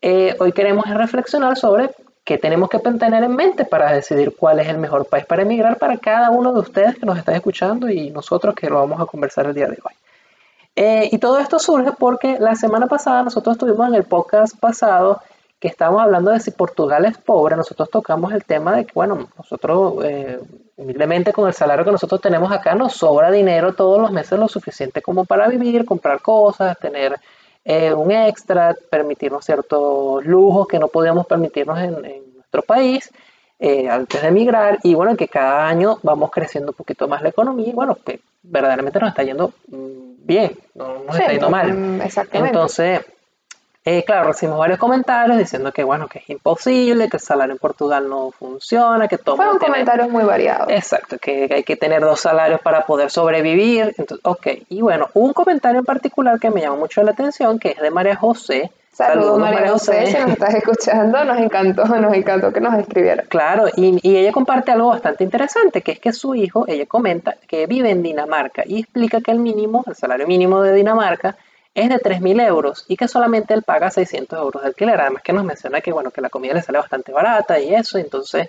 eh, 0.00 0.36
hoy 0.38 0.52
queremos 0.52 0.84
reflexionar 0.86 1.56
sobre 1.56 1.90
qué 2.28 2.36
tenemos 2.36 2.68
que 2.68 2.78
tener 2.78 3.24
en 3.24 3.34
mente 3.34 3.64
para 3.64 3.90
decidir 3.90 4.36
cuál 4.36 4.60
es 4.60 4.68
el 4.68 4.76
mejor 4.76 5.06
país 5.06 5.24
para 5.24 5.40
emigrar 5.40 5.78
para 5.78 5.96
cada 5.96 6.28
uno 6.28 6.52
de 6.52 6.60
ustedes 6.60 6.98
que 6.98 7.06
nos 7.06 7.16
están 7.16 7.34
escuchando 7.36 7.88
y 7.88 8.10
nosotros 8.10 8.54
que 8.54 8.68
lo 8.68 8.80
vamos 8.80 9.00
a 9.00 9.06
conversar 9.06 9.46
el 9.46 9.54
día 9.54 9.66
de 9.66 9.78
hoy. 9.82 9.94
Eh, 10.76 11.08
y 11.10 11.16
todo 11.16 11.38
esto 11.38 11.58
surge 11.58 11.92
porque 11.98 12.36
la 12.38 12.54
semana 12.54 12.86
pasada 12.86 13.22
nosotros 13.22 13.54
estuvimos 13.54 13.88
en 13.88 13.94
el 13.94 14.04
podcast 14.04 14.60
pasado 14.60 15.22
que 15.58 15.68
estábamos 15.68 16.02
hablando 16.02 16.30
de 16.30 16.40
si 16.40 16.50
Portugal 16.50 17.06
es 17.06 17.16
pobre, 17.16 17.56
nosotros 17.56 17.88
tocamos 17.88 18.30
el 18.34 18.44
tema 18.44 18.76
de 18.76 18.84
que, 18.84 18.92
bueno, 18.94 19.30
nosotros 19.38 20.04
eh, 20.04 20.38
humildemente 20.76 21.32
con 21.32 21.48
el 21.48 21.54
salario 21.54 21.82
que 21.82 21.92
nosotros 21.92 22.20
tenemos 22.20 22.52
acá 22.52 22.74
nos 22.74 22.92
sobra 22.92 23.30
dinero 23.30 23.72
todos 23.72 23.98
los 23.98 24.12
meses 24.12 24.38
lo 24.38 24.48
suficiente 24.48 25.00
como 25.00 25.24
para 25.24 25.48
vivir, 25.48 25.86
comprar 25.86 26.20
cosas, 26.20 26.78
tener 26.78 27.18
eh, 27.70 27.92
un 27.92 28.10
extra, 28.10 28.74
permitirnos 28.90 29.44
ciertos 29.44 30.24
lujos 30.24 30.66
que 30.66 30.78
no 30.78 30.88
podíamos 30.88 31.26
permitirnos 31.26 31.78
en, 31.78 32.02
en 32.02 32.34
nuestro 32.34 32.62
país 32.62 33.10
eh, 33.58 33.88
antes 33.90 34.22
de 34.22 34.28
emigrar 34.28 34.78
y 34.82 34.94
bueno, 34.94 35.14
que 35.16 35.28
cada 35.28 35.68
año 35.68 35.98
vamos 36.02 36.30
creciendo 36.30 36.70
un 36.70 36.76
poquito 36.76 37.06
más 37.08 37.20
la 37.20 37.28
economía 37.28 37.68
y 37.68 37.72
bueno, 37.72 37.98
que 38.02 38.20
verdaderamente 38.42 38.98
nos 39.00 39.10
está 39.10 39.22
yendo 39.22 39.52
mm, 39.68 40.24
bien, 40.24 40.52
no 40.74 40.94
nos 41.04 41.16
Sí, 41.16 41.20
está 41.22 41.32
yendo 41.32 41.50
mal. 41.50 41.74
mm, 41.74 42.00
Exactamente. 42.00 42.48
Entonces, 42.56 43.00
eh, 43.88 44.04
claro, 44.04 44.28
recibimos 44.28 44.58
varios 44.58 44.78
comentarios 44.78 45.38
diciendo 45.38 45.72
que 45.72 45.82
bueno, 45.82 46.08
que 46.08 46.18
es 46.18 46.28
imposible, 46.28 47.08
que 47.08 47.16
el 47.16 47.22
salario 47.22 47.52
en 47.52 47.58
Portugal 47.58 48.08
no 48.08 48.30
funciona, 48.30 49.08
que 49.08 49.16
todo 49.16 49.36
Fueron 49.36 49.58
comentarios 49.58 50.10
muy 50.10 50.24
variados. 50.24 50.68
Exacto, 50.70 51.16
que 51.18 51.48
hay 51.50 51.64
que 51.64 51.76
tener 51.76 52.02
dos 52.02 52.20
salarios 52.20 52.60
para 52.60 52.84
poder 52.84 53.10
sobrevivir. 53.10 53.94
Entonces, 53.96 54.20
ok, 54.24 54.46
y 54.68 54.82
bueno, 54.82 55.08
un 55.14 55.32
comentario 55.32 55.78
en 55.78 55.86
particular 55.86 56.38
que 56.38 56.50
me 56.50 56.60
llamó 56.60 56.76
mucho 56.76 57.02
la 57.02 57.12
atención, 57.12 57.58
que 57.58 57.70
es 57.70 57.78
de 57.78 57.90
María 57.90 58.16
José, 58.16 58.70
Saludos, 58.98 59.38
María 59.38 59.70
José, 59.70 60.06
si 60.08 60.18
nos 60.18 60.30
estás 60.32 60.54
escuchando, 60.56 61.24
nos 61.24 61.38
encantó, 61.38 61.84
nos 61.84 62.12
encantó 62.12 62.52
que 62.52 62.60
nos 62.60 62.76
escribiera. 62.80 63.22
Claro, 63.22 63.68
y, 63.76 63.96
y, 64.02 64.16
ella 64.16 64.32
comparte 64.32 64.72
algo 64.72 64.88
bastante 64.88 65.22
interesante, 65.22 65.82
que 65.82 65.92
es 65.92 66.00
que 66.00 66.12
su 66.12 66.34
hijo, 66.34 66.64
ella 66.66 66.84
comenta 66.84 67.36
que 67.46 67.68
vive 67.68 67.90
en 67.90 68.02
Dinamarca 68.02 68.64
y 68.66 68.80
explica 68.80 69.20
que 69.20 69.30
el 69.30 69.38
mínimo, 69.38 69.84
el 69.86 69.94
salario 69.94 70.26
mínimo 70.26 70.62
de 70.62 70.74
Dinamarca, 70.74 71.36
es 71.78 71.88
de 71.88 71.98
3.000 71.98 72.44
euros 72.44 72.84
y 72.88 72.96
que 72.96 73.06
solamente 73.06 73.54
él 73.54 73.62
paga 73.62 73.90
600 73.90 74.36
euros 74.36 74.62
de 74.62 74.68
alquiler. 74.68 75.00
Además 75.00 75.22
que 75.22 75.32
nos 75.32 75.44
menciona 75.44 75.80
que, 75.80 75.92
bueno, 75.92 76.10
que 76.10 76.20
la 76.20 76.28
comida 76.28 76.54
le 76.54 76.62
sale 76.62 76.78
bastante 76.78 77.12
barata 77.12 77.60
y 77.60 77.72
eso, 77.72 77.98
entonces, 77.98 78.48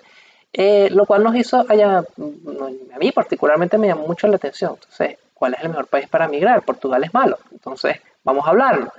eh, 0.52 0.88
lo 0.90 1.06
cual 1.06 1.22
nos 1.22 1.36
hizo, 1.36 1.64
allá, 1.68 1.98
a 1.98 2.98
mí 2.98 3.12
particularmente 3.12 3.78
me 3.78 3.86
llamó 3.86 4.06
mucho 4.06 4.26
la 4.26 4.36
atención. 4.36 4.72
Entonces, 4.74 5.18
¿cuál 5.32 5.54
es 5.54 5.60
el 5.62 5.68
mejor 5.68 5.86
país 5.86 6.08
para 6.08 6.26
migrar? 6.26 6.62
Portugal 6.62 7.04
es 7.04 7.14
malo. 7.14 7.38
Entonces, 7.52 8.00
vamos 8.24 8.44
a 8.46 8.50
hablarlo. 8.50 8.92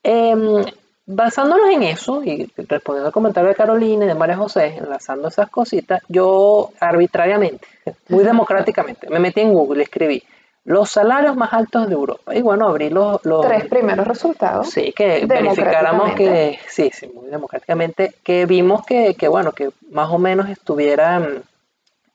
Em, 0.00 0.64
basándonos 1.04 1.68
en 1.70 1.82
eso 1.82 2.22
y 2.22 2.48
respondiendo 2.56 3.06
al 3.08 3.12
comentario 3.12 3.48
de 3.48 3.56
Carolina 3.56 4.04
y 4.04 4.08
de 4.08 4.14
María 4.14 4.36
José, 4.36 4.76
enlazando 4.76 5.26
esas 5.26 5.50
cositas, 5.50 6.02
yo 6.08 6.70
arbitrariamente, 6.78 7.66
muy 8.08 8.22
democráticamente, 8.22 9.10
me 9.10 9.18
metí 9.18 9.40
en 9.40 9.52
Google 9.52 9.80
y 9.80 9.82
escribí 9.82 10.22
los 10.66 10.90
salarios 10.90 11.36
más 11.36 11.52
altos 11.52 11.86
de 11.86 11.94
Europa. 11.94 12.34
Y 12.34 12.42
bueno, 12.42 12.68
abrí 12.68 12.90
los... 12.90 13.22
Tres 13.22 13.66
primeros 13.68 14.06
resultados. 14.06 14.68
Sí, 14.68 14.92
que 14.92 15.24
verificáramos 15.24 16.12
que, 16.14 16.58
sí, 16.66 16.90
sí, 16.92 17.06
muy 17.06 17.30
democráticamente, 17.30 18.14
que 18.24 18.46
vimos 18.46 18.84
que, 18.84 19.14
que 19.14 19.28
bueno, 19.28 19.52
que 19.52 19.70
más 19.92 20.10
o 20.10 20.18
menos 20.18 20.48
estuvieran 20.48 21.44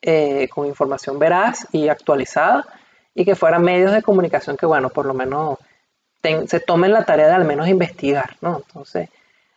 eh, 0.01 0.50
con 0.50 0.67
información 0.67 1.17
veraz 1.17 1.65
y 1.72 1.88
actualizada 1.88 2.65
y 3.15 3.24
que 3.24 3.36
fueran 3.36 3.63
medios 3.63 3.93
de 3.93 4.01
comunicación 4.01 4.58
que, 4.58 4.65
bueno, 4.65 4.89
por 4.89 5.05
lo 5.05 5.13
menos 5.13 5.58
se 6.22 6.60
tomen 6.60 6.91
la 6.91 7.05
tarea 7.05 7.27
de 7.27 7.34
al 7.34 7.46
menos 7.46 7.70
investigar, 7.70 8.36
¿no? 8.41 8.63
Entonces, 8.67 9.10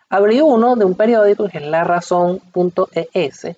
abrí 0.08 0.40
uno 0.40 0.76
de 0.76 0.84
un 0.84 0.94
periódico 0.94 1.48
que 1.48 1.58
es 1.58 1.66
la 1.66 1.82
razón.es 1.82 3.56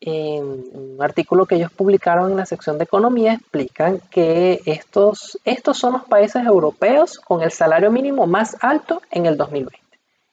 en 0.00 0.44
un 0.44 0.96
artículo 1.00 1.46
que 1.46 1.56
ellos 1.56 1.72
publicaron 1.72 2.30
en 2.30 2.36
la 2.36 2.46
sección 2.46 2.78
de 2.78 2.84
economía, 2.84 3.34
explican 3.34 4.00
que 4.10 4.60
estos, 4.66 5.38
estos 5.44 5.78
son 5.78 5.94
los 5.94 6.04
países 6.04 6.44
europeos 6.44 7.18
con 7.18 7.42
el 7.42 7.50
salario 7.50 7.90
mínimo 7.90 8.26
más 8.26 8.56
alto 8.60 9.00
en 9.10 9.26
el 9.26 9.36
2020. 9.36 9.78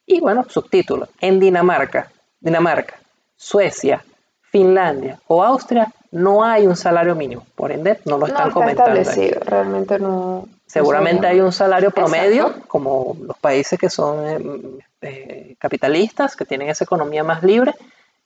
Y 0.06 0.20
bueno, 0.20 0.46
subtítulo, 0.50 1.08
en 1.22 1.40
Dinamarca, 1.40 2.12
Dinamarca, 2.40 2.96
Suecia, 3.36 4.04
Finlandia 4.42 5.20
o 5.28 5.44
Austria 5.44 5.92
no 6.12 6.44
hay 6.44 6.68
un 6.68 6.76
salario 6.76 7.16
mínimo, 7.16 7.46
por 7.56 7.72
ende 7.72 8.00
no 8.06 8.20
lo 8.20 8.28
están 8.28 8.52
no 8.54 8.62
está 8.68 8.84
Establecido. 8.84 9.40
Realmente 9.44 9.98
no. 9.98 10.48
Seguramente 10.68 11.26
hay 11.26 11.40
un 11.40 11.52
salario 11.52 11.90
promedio, 11.90 12.54
como 12.68 13.18
los 13.20 13.38
países 13.40 13.80
que 13.80 13.90
son 13.90 14.28
eh, 14.28 14.84
eh, 15.02 15.56
capitalistas, 15.58 16.36
que 16.36 16.46
tienen 16.46 16.70
esa 16.70 16.84
economía 16.84 17.24
más 17.24 17.42
libre, 17.42 17.74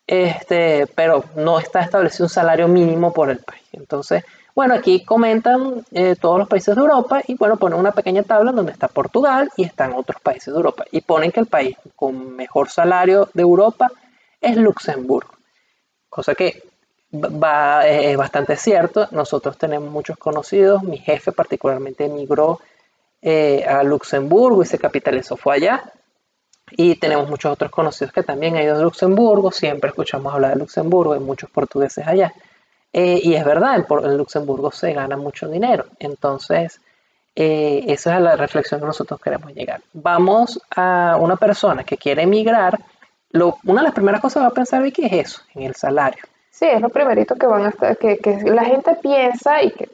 este, 0.08 0.88
pero 0.96 1.26
no 1.36 1.60
está 1.60 1.82
establecido 1.82 2.26
un 2.26 2.30
salario 2.30 2.68
mínimo 2.68 3.14
por 3.14 3.30
el 3.30 3.40
país. 3.40 3.64
Entonces, 3.74 4.24
bueno, 4.56 4.74
aquí 4.74 5.04
comentan 5.04 5.86
eh, 5.92 6.16
todos 6.20 6.40
los 6.40 6.48
países 6.48 6.74
de 6.74 6.82
Europa 6.82 7.22
y 7.28 7.36
bueno, 7.36 7.58
ponen 7.58 7.78
una 7.78 7.92
pequeña 7.92 8.24
tabla 8.24 8.52
donde 8.52 8.72
está 8.72 8.88
Portugal 8.88 9.52
y 9.56 9.64
están 9.64 9.94
otros 9.94 10.20
países 10.22 10.52
de 10.52 10.58
Europa. 10.58 10.86
Y 10.92 11.02
ponen 11.02 11.32
que 11.32 11.42
el 11.42 11.46
país 11.46 11.78
con 11.96 12.36
mejor 12.36 12.70
salario 12.70 13.30
de 13.34 13.44
Europa 13.44 13.92
es 14.42 14.58
Luxemburgo. 14.58 15.32
Cosa 16.10 16.34
que 16.34 16.64
va, 17.14 17.86
es 17.86 18.18
bastante 18.18 18.56
cierto. 18.56 19.08
Nosotros 19.12 19.58
tenemos 19.58 19.92
muchos 19.92 20.18
conocidos. 20.18 20.82
Mi 20.82 20.98
jefe 20.98 21.32
particularmente 21.32 22.06
emigró 22.06 22.60
eh, 23.22 23.64
a 23.68 23.84
Luxemburgo 23.84 24.64
y 24.64 24.66
se 24.66 24.80
capitalizó, 24.80 25.38
fue 25.38 25.56
allá. 25.56 25.92
Y 26.72 26.96
tenemos 26.96 27.30
muchos 27.30 27.52
otros 27.52 27.72
conocidos 27.72 28.14
que 28.14 28.24
también 28.24 28.56
han 28.56 28.64
ido 28.64 28.76
a 28.76 28.82
Luxemburgo, 28.82 29.52
siempre 29.52 29.90
escuchamos 29.90 30.34
hablar 30.34 30.54
de 30.54 30.60
Luxemburgo, 30.60 31.14
hay 31.14 31.20
muchos 31.20 31.50
portugueses 31.50 32.06
allá. 32.06 32.34
Eh, 32.92 33.20
y 33.24 33.36
es 33.36 33.46
verdad, 33.46 33.76
en, 33.76 34.18
Luxemburgo 34.18 34.72
se 34.72 34.94
gana 34.94 35.16
mucho 35.18 35.48
dinero. 35.48 35.86
Entonces, 36.00 36.82
eh, 37.36 37.86
esa 37.88 38.16
es 38.16 38.22
la 38.22 38.36
reflexión 38.36 38.80
que 38.80 38.86
nosotros 38.86 39.20
queremos 39.22 39.54
llegar. 39.54 39.82
Vamos 39.94 40.60
a 40.76 41.18
una 41.20 41.36
persona 41.36 41.84
que 41.84 41.98
quiere 41.98 42.24
emigrar, 42.24 42.80
una 43.34 43.82
de 43.82 43.86
las 43.86 43.94
primeras 43.94 44.22
cosas 44.22 44.42
que 44.42 44.46
va 44.46 44.48
a 44.48 44.52
pensar 44.52 44.92
que 44.92 45.06
es 45.06 45.14
eso, 45.14 45.42
en 45.54 45.64
el 45.64 45.76
salario. 45.76 46.24
Sí, 46.50 46.66
es 46.66 46.82
lo 46.82 46.90
primerito 46.90 47.36
que 47.36 47.46
van 47.46 47.66
a 47.66 47.70
estar, 47.70 47.98
que, 47.98 48.18
que 48.18 48.42
la 48.46 48.66
gente 48.66 48.96
piensa 48.96 49.62
y 49.62 49.72
que 49.72 49.90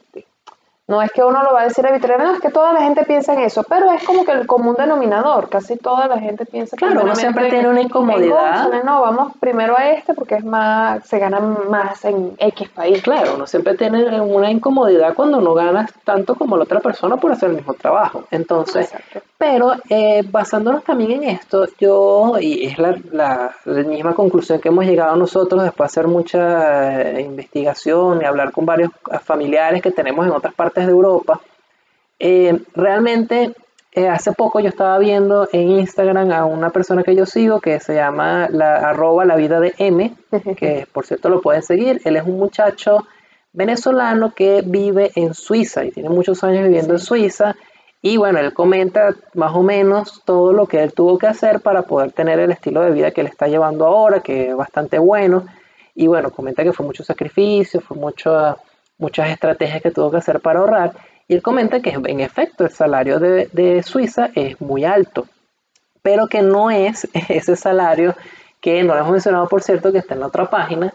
no 0.88 1.02
es 1.02 1.12
que 1.12 1.24
uno 1.24 1.42
lo 1.44 1.54
va 1.54 1.62
a 1.62 1.64
decir 1.64 1.86
arbitrariamente, 1.86 2.30
no, 2.30 2.36
es 2.36 2.42
que 2.42 2.50
toda 2.50 2.74
la 2.74 2.82
gente 2.82 3.06
piensa 3.06 3.34
en 3.34 3.40
eso, 3.40 3.64
pero 3.64 3.92
es 3.92 4.04
como 4.04 4.26
que 4.26 4.34
el 4.34 4.46
común 4.46 4.76
denominador, 4.78 5.48
casi 5.48 5.78
toda 5.78 6.08
la 6.08 6.20
gente 6.20 6.46
piensa 6.46 6.76
Claro, 6.76 7.04
uno 7.04 7.16
siempre 7.16 7.50
tiene 7.50 7.70
una 7.70 7.82
incomodidad. 7.82 8.84
No, 8.84 9.02
vamos 9.02 9.34
primero 9.40 9.78
a 9.78 9.92
este 9.92 10.14
porque 10.14 10.36
es 10.36 10.44
más, 10.44 11.06
se 11.06 11.20
gana 11.20 11.40
más 11.40 12.04
en 12.04 12.36
X 12.38 12.70
país. 12.70 13.02
Claro, 13.02 13.36
uno 13.36 13.48
siempre 13.48 13.76
tiene 13.76 14.20
una 14.20 14.52
incomodidad 14.52 15.14
cuando 15.14 15.40
no 15.40 15.54
ganas 15.54 15.92
tanto 16.04 16.36
como 16.36 16.58
la 16.58 16.64
otra 16.64 16.82
persona 16.82 17.16
por 17.16 17.32
hacer 17.32 17.50
el 17.50 17.56
mismo 17.56 17.74
trabajo. 17.76 18.26
Entonces, 18.30 18.92
pero 19.38 19.74
eh, 19.90 20.24
basándonos 20.30 20.84
también 20.84 21.12
en 21.12 21.24
esto, 21.26 21.68
yo, 21.78 22.38
y 22.40 22.66
es 22.66 22.78
la, 22.78 22.98
la, 23.12 23.56
misma 23.66 24.14
conclusión 24.14 24.60
que 24.60 24.70
hemos 24.70 24.86
llegado 24.86 25.16
nosotros 25.16 25.64
después 25.64 25.90
de 25.90 25.92
hacer 25.92 26.08
mucha 26.08 27.02
eh, 27.02 27.22
investigación 27.22 28.22
y 28.22 28.26
hablar 28.26 28.52
con 28.52 28.66
varios 28.66 28.92
familiares 29.24 29.82
que 29.82 29.92
tenemos 29.92 30.26
en 30.26 30.32
otras 30.32 30.54
partes 30.54 30.73
de 30.82 30.92
Europa, 30.92 31.42
eh, 32.20 32.60
realmente 32.74 33.54
hace 34.10 34.32
poco 34.32 34.60
yo 34.60 34.70
estaba 34.70 34.98
viendo 34.98 35.48
en 35.52 35.70
Instagram 35.70 36.32
a 36.32 36.46
una 36.46 36.72
persona 36.72 37.04
que 37.04 37.16
yo 37.16 37.28
sigo 37.28 37.62
que 37.62 37.80
se 37.80 37.94
llama 37.94 38.48
la 38.50 38.78
arroba 38.78 39.24
la 39.24 39.36
vida 39.36 39.60
de 39.60 39.74
M, 39.78 40.16
que 40.58 40.88
por 40.92 41.06
cierto 41.06 41.30
lo 41.30 41.42
pueden 41.42 41.62
seguir. 41.62 42.02
Él 42.04 42.16
es 42.16 42.24
un 42.24 42.40
muchacho 42.40 43.06
venezolano 43.52 44.34
que 44.34 44.64
vive 44.66 45.12
en 45.16 45.36
Suiza 45.36 45.86
y 45.86 45.92
tiene 45.92 46.10
muchos 46.10 46.44
años 46.44 46.64
viviendo 46.64 46.94
en 46.94 47.00
Suiza 47.00 47.56
y 48.06 48.18
bueno, 48.18 48.40
él 48.40 48.54
comenta 48.54 49.16
más 49.34 49.56
o 49.56 49.64
menos 49.64 50.24
todo 50.26 50.52
lo 50.52 50.68
que 50.68 50.84
él 50.84 50.92
tuvo 50.92 51.18
que 51.18 51.28
hacer 51.28 51.62
para 51.62 51.84
poder 51.84 52.12
tener 52.12 52.38
el 52.38 52.52
estilo 52.52 52.82
de 52.82 52.92
vida 52.92 53.12
que 53.12 53.22
él 53.22 53.28
está 53.28 53.48
llevando 53.48 53.86
ahora, 53.86 54.20
que 54.20 54.50
es 54.50 54.56
bastante 54.58 55.00
bueno. 55.00 55.46
Y 55.96 56.08
bueno, 56.08 56.30
comenta 56.30 56.66
que 56.66 56.74
fue 56.74 56.86
mucho 56.86 57.06
sacrificio, 57.06 57.80
fue 57.80 57.96
mucho, 57.96 58.58
muchas 59.04 59.30
estrategias 59.30 59.82
que 59.82 59.92
tuvo 59.92 60.10
que 60.10 60.18
hacer 60.18 60.40
para 60.40 60.60
ahorrar. 60.60 60.94
Y 61.28 61.36
él 61.36 61.42
comenta 61.42 61.82
que 61.82 61.92
en 61.92 62.20
efecto 62.22 62.64
el 62.64 62.72
salario 62.72 63.20
de, 63.20 63.84
Suiza 63.84 64.30
es 64.34 64.60
muy 64.62 64.86
alto, 64.86 65.28
pero 66.02 66.28
que 66.28 66.42
no 66.42 66.72
es 66.72 67.08
ese 67.30 67.56
salario 67.56 68.16
que 68.62 68.82
no 68.84 68.94
lo 68.94 69.02
hemos 69.02 69.12
mencionado, 69.12 69.48
por 69.48 69.62
cierto, 69.62 69.92
que 69.92 69.98
está 69.98 70.16
en 70.16 70.24
otra 70.24 70.50
página, 70.50 70.94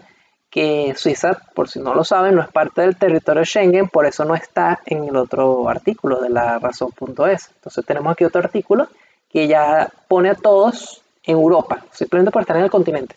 que 0.50 0.94
Suiza, 0.96 1.38
por 1.54 1.68
si 1.68 1.80
no 1.80 1.94
lo 1.94 2.02
saben, 2.02 2.34
no 2.34 2.40
es 2.40 2.48
parte 2.48 2.80
del 2.80 2.96
territorio 2.96 3.44
Schengen, 3.44 3.88
por 3.88 4.06
eso 4.06 4.24
no 4.24 4.34
está 4.34 4.80
en 4.86 5.04
el 5.04 5.16
otro 5.16 5.68
artículo 5.68 6.18
de 6.18 6.30
la 6.30 6.58
razón.es. 6.58 7.50
Entonces 7.54 7.84
tenemos 7.84 8.12
aquí 8.12 8.24
otro 8.24 8.40
artículo 8.40 8.88
que 9.30 9.46
ya 9.46 9.90
pone 10.08 10.30
a 10.30 10.34
todos 10.34 11.02
en 11.24 11.36
Europa, 11.36 11.84
simplemente 11.92 12.30
por 12.30 12.40
estar 12.40 12.56
en 12.56 12.64
el 12.64 12.70
continente. 12.70 13.14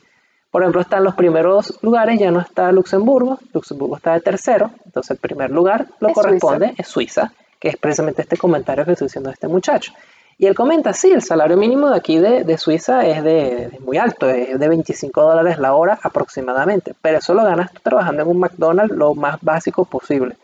Por 0.52 0.64
ejemplo, 0.64 0.82
están 0.82 1.06
los 1.06 1.16
primeros 1.16 1.80
lugares, 1.82 2.20
ya 2.20 2.30
no 2.30 2.42
está 2.42 2.72
Luxemburgo, 2.74 3.40
Luxemburgo 3.54 3.96
está 3.96 4.14
de 4.14 4.20
tercero, 4.20 4.72
entonces 4.86 5.12
el 5.12 5.18
primer 5.18 5.50
lugar 5.50 5.88
lo 6.02 6.12
corresponde, 6.12 6.76
es 6.78 6.88
Suiza, 6.88 7.32
que 7.58 7.70
es 7.70 7.78
precisamente 7.78 8.22
este 8.22 8.36
comentario 8.36 8.84
que 8.84 8.92
estoy 8.92 9.06
diciendo 9.06 9.30
de 9.30 9.36
este 9.36 9.48
muchacho. 9.48 9.94
Y 10.38 10.48
él 10.48 10.56
comenta, 10.56 10.92
sí, 10.92 11.12
el 11.12 11.22
salario 11.22 11.56
mínimo 11.56 11.90
de 11.90 11.96
aquí 11.96 12.18
de, 12.18 12.58
Suiza 12.58 13.06
es 13.06 13.24
de, 13.24 13.78
muy 13.80 13.98
alto, 13.98 14.30
es 14.30 14.60
de 14.60 14.68
25 14.68 15.22
dólares 15.22 15.58
la 15.58 15.74
hora 15.74 16.00
aproximadamente, 16.02 16.96
pero 17.02 17.20
eso 17.20 17.34
lo 17.34 17.44
ganas 17.44 17.72
tú 17.72 17.80
trabajando 17.82 18.24
en 18.24 18.28
un 18.28 18.40
McDonald's 18.40 18.96
lo 18.96 19.14
más 19.14 19.38
básico 19.42 19.86
posible. 19.86 20.36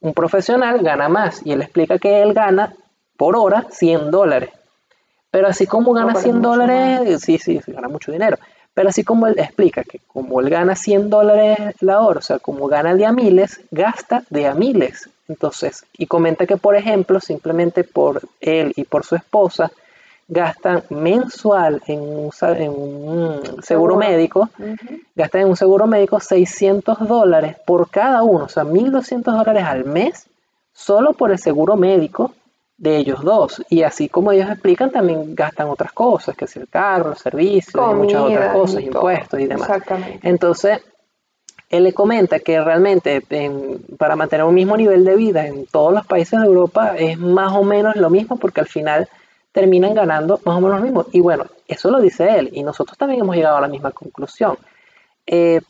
Un 0.00 0.12
profesional 0.12 0.82
gana 0.82 1.08
más 1.08 1.40
y 1.46 1.52
él 1.52 1.62
explica 1.62 1.98
que 1.98 2.22
él 2.22 2.34
gana 2.34 2.74
por 3.16 3.36
hora 3.36 3.66
100 3.70 4.10
dólares. 4.10 4.50
Pero 5.30 5.48
así 5.48 5.66
como 5.66 5.92
gana 5.92 6.14
100 6.14 6.42
dólares, 6.42 7.22
sí, 7.22 7.38
sí, 7.38 7.60
gana 7.66 7.88
mucho 7.88 8.12
dinero. 8.12 8.38
Pero 8.76 8.90
así 8.90 9.04
como 9.04 9.26
él 9.26 9.36
explica 9.38 9.84
que 9.84 10.00
como 10.06 10.38
él 10.38 10.50
gana 10.50 10.76
100 10.76 11.08
dólares 11.08 11.56
la 11.80 12.02
hora, 12.02 12.18
o 12.18 12.22
sea, 12.22 12.38
como 12.38 12.66
gana 12.66 12.94
de 12.94 13.06
a 13.06 13.10
miles, 13.10 13.62
gasta 13.70 14.22
de 14.28 14.46
a 14.46 14.52
miles. 14.52 15.08
Entonces, 15.28 15.86
y 15.96 16.06
comenta 16.06 16.44
que, 16.44 16.58
por 16.58 16.76
ejemplo, 16.76 17.18
simplemente 17.18 17.84
por 17.84 18.20
él 18.38 18.74
y 18.76 18.84
por 18.84 19.06
su 19.06 19.16
esposa, 19.16 19.72
gastan 20.28 20.82
mensual 20.90 21.80
en 21.86 22.00
un, 22.02 22.30
seguro 23.62 23.96
médico, 23.96 24.50
gastan 25.14 25.40
en 25.40 25.48
un 25.48 25.56
seguro 25.56 25.86
médico 25.86 26.20
600 26.20 27.08
dólares 27.08 27.56
por 27.64 27.88
cada 27.88 28.22
uno, 28.24 28.44
o 28.44 28.48
sea, 28.50 28.64
1.200 28.64 29.22
dólares 29.22 29.64
al 29.64 29.86
mes, 29.86 30.26
solo 30.74 31.14
por 31.14 31.30
el 31.30 31.38
seguro 31.38 31.76
médico 31.76 32.34
de 32.78 32.96
ellos 32.96 33.22
dos. 33.22 33.62
Y 33.70 33.82
así 33.82 34.08
como 34.08 34.32
ellos 34.32 34.50
explican, 34.50 34.90
también 34.90 35.34
gastan 35.34 35.68
otras 35.68 35.92
cosas, 35.92 36.36
que 36.36 36.44
es 36.44 36.56
el 36.56 36.68
carro, 36.68 37.10
los 37.10 37.20
servicios, 37.20 37.74
y 37.74 37.94
muchas 37.94 38.22
otras 38.22 38.52
cosas, 38.52 38.82
impuestos 38.82 39.40
y 39.40 39.46
demás. 39.46 39.70
Entonces, 40.22 40.80
él 41.68 41.84
le 41.84 41.92
comenta 41.92 42.38
que 42.38 42.60
realmente 42.60 43.22
para 43.98 44.14
mantener 44.14 44.46
un 44.46 44.54
mismo 44.54 44.76
nivel 44.76 45.04
de 45.04 45.16
vida 45.16 45.46
en 45.46 45.66
todos 45.66 45.92
los 45.92 46.06
países 46.06 46.40
de 46.40 46.46
Europa 46.46 46.94
es 46.96 47.18
más 47.18 47.52
o 47.52 47.64
menos 47.64 47.96
lo 47.96 48.08
mismo 48.08 48.36
porque 48.36 48.60
al 48.60 48.68
final 48.68 49.08
terminan 49.50 49.94
ganando 49.94 50.38
más 50.44 50.56
o 50.56 50.60
menos 50.60 50.78
lo 50.78 50.84
mismo. 50.84 51.06
Y 51.12 51.20
bueno, 51.20 51.46
eso 51.66 51.90
lo 51.90 52.00
dice 52.00 52.38
él 52.38 52.50
y 52.52 52.62
nosotros 52.62 52.96
también 52.96 53.20
hemos 53.22 53.34
llegado 53.34 53.56
a 53.56 53.60
la 53.60 53.68
misma 53.68 53.90
conclusión. 53.90 54.56
Eh, 55.26 55.60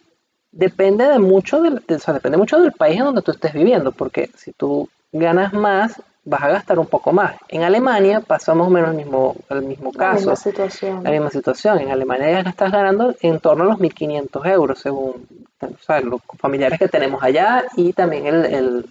depende 0.53 1.07
de 1.07 1.19
mucho 1.19 1.63
del, 1.63 1.83
depende 1.87 2.37
mucho 2.37 2.61
del 2.61 2.73
país 2.73 2.99
en 2.99 3.05
donde 3.05 3.23
tú 3.23 3.31
estés 3.31 3.53
viviendo, 3.53 3.93
porque 3.93 4.31
si 4.37 4.53
tú 4.53 4.89
ganas 5.13 5.53
más, 5.53 6.03
vas 6.27 6.43
a 6.43 6.49
gastar 6.49 6.79
un 6.79 6.87
poco 6.87 7.13
más. 7.13 7.37
En 7.49 7.63
Alemania 7.63 8.21
pasa 8.21 8.53
más 8.53 8.67
o 8.67 8.71
menos 8.71 8.91
el 8.91 8.97
mismo, 8.97 9.37
el 9.49 9.63
mismo 9.63 9.93
caso. 9.93 10.27
La 10.27 10.33
misma 10.33 10.37
situación. 10.37 11.05
La 11.05 11.11
misma 11.11 11.31
situación. 11.31 11.79
En 11.79 11.91
Alemania 11.91 12.43
ya 12.43 12.51
estás 12.51 12.73
ganando 12.73 13.15
en 13.21 13.39
torno 13.39 13.63
a 13.63 13.67
los 13.69 13.79
1.500 13.79 14.47
euros, 14.51 14.79
según 14.81 15.27
los 15.61 16.21
familiares 16.39 16.79
que 16.79 16.89
tenemos 16.89 17.23
allá 17.23 17.65
y 17.77 17.93
también 17.93 18.27
el, 18.27 18.85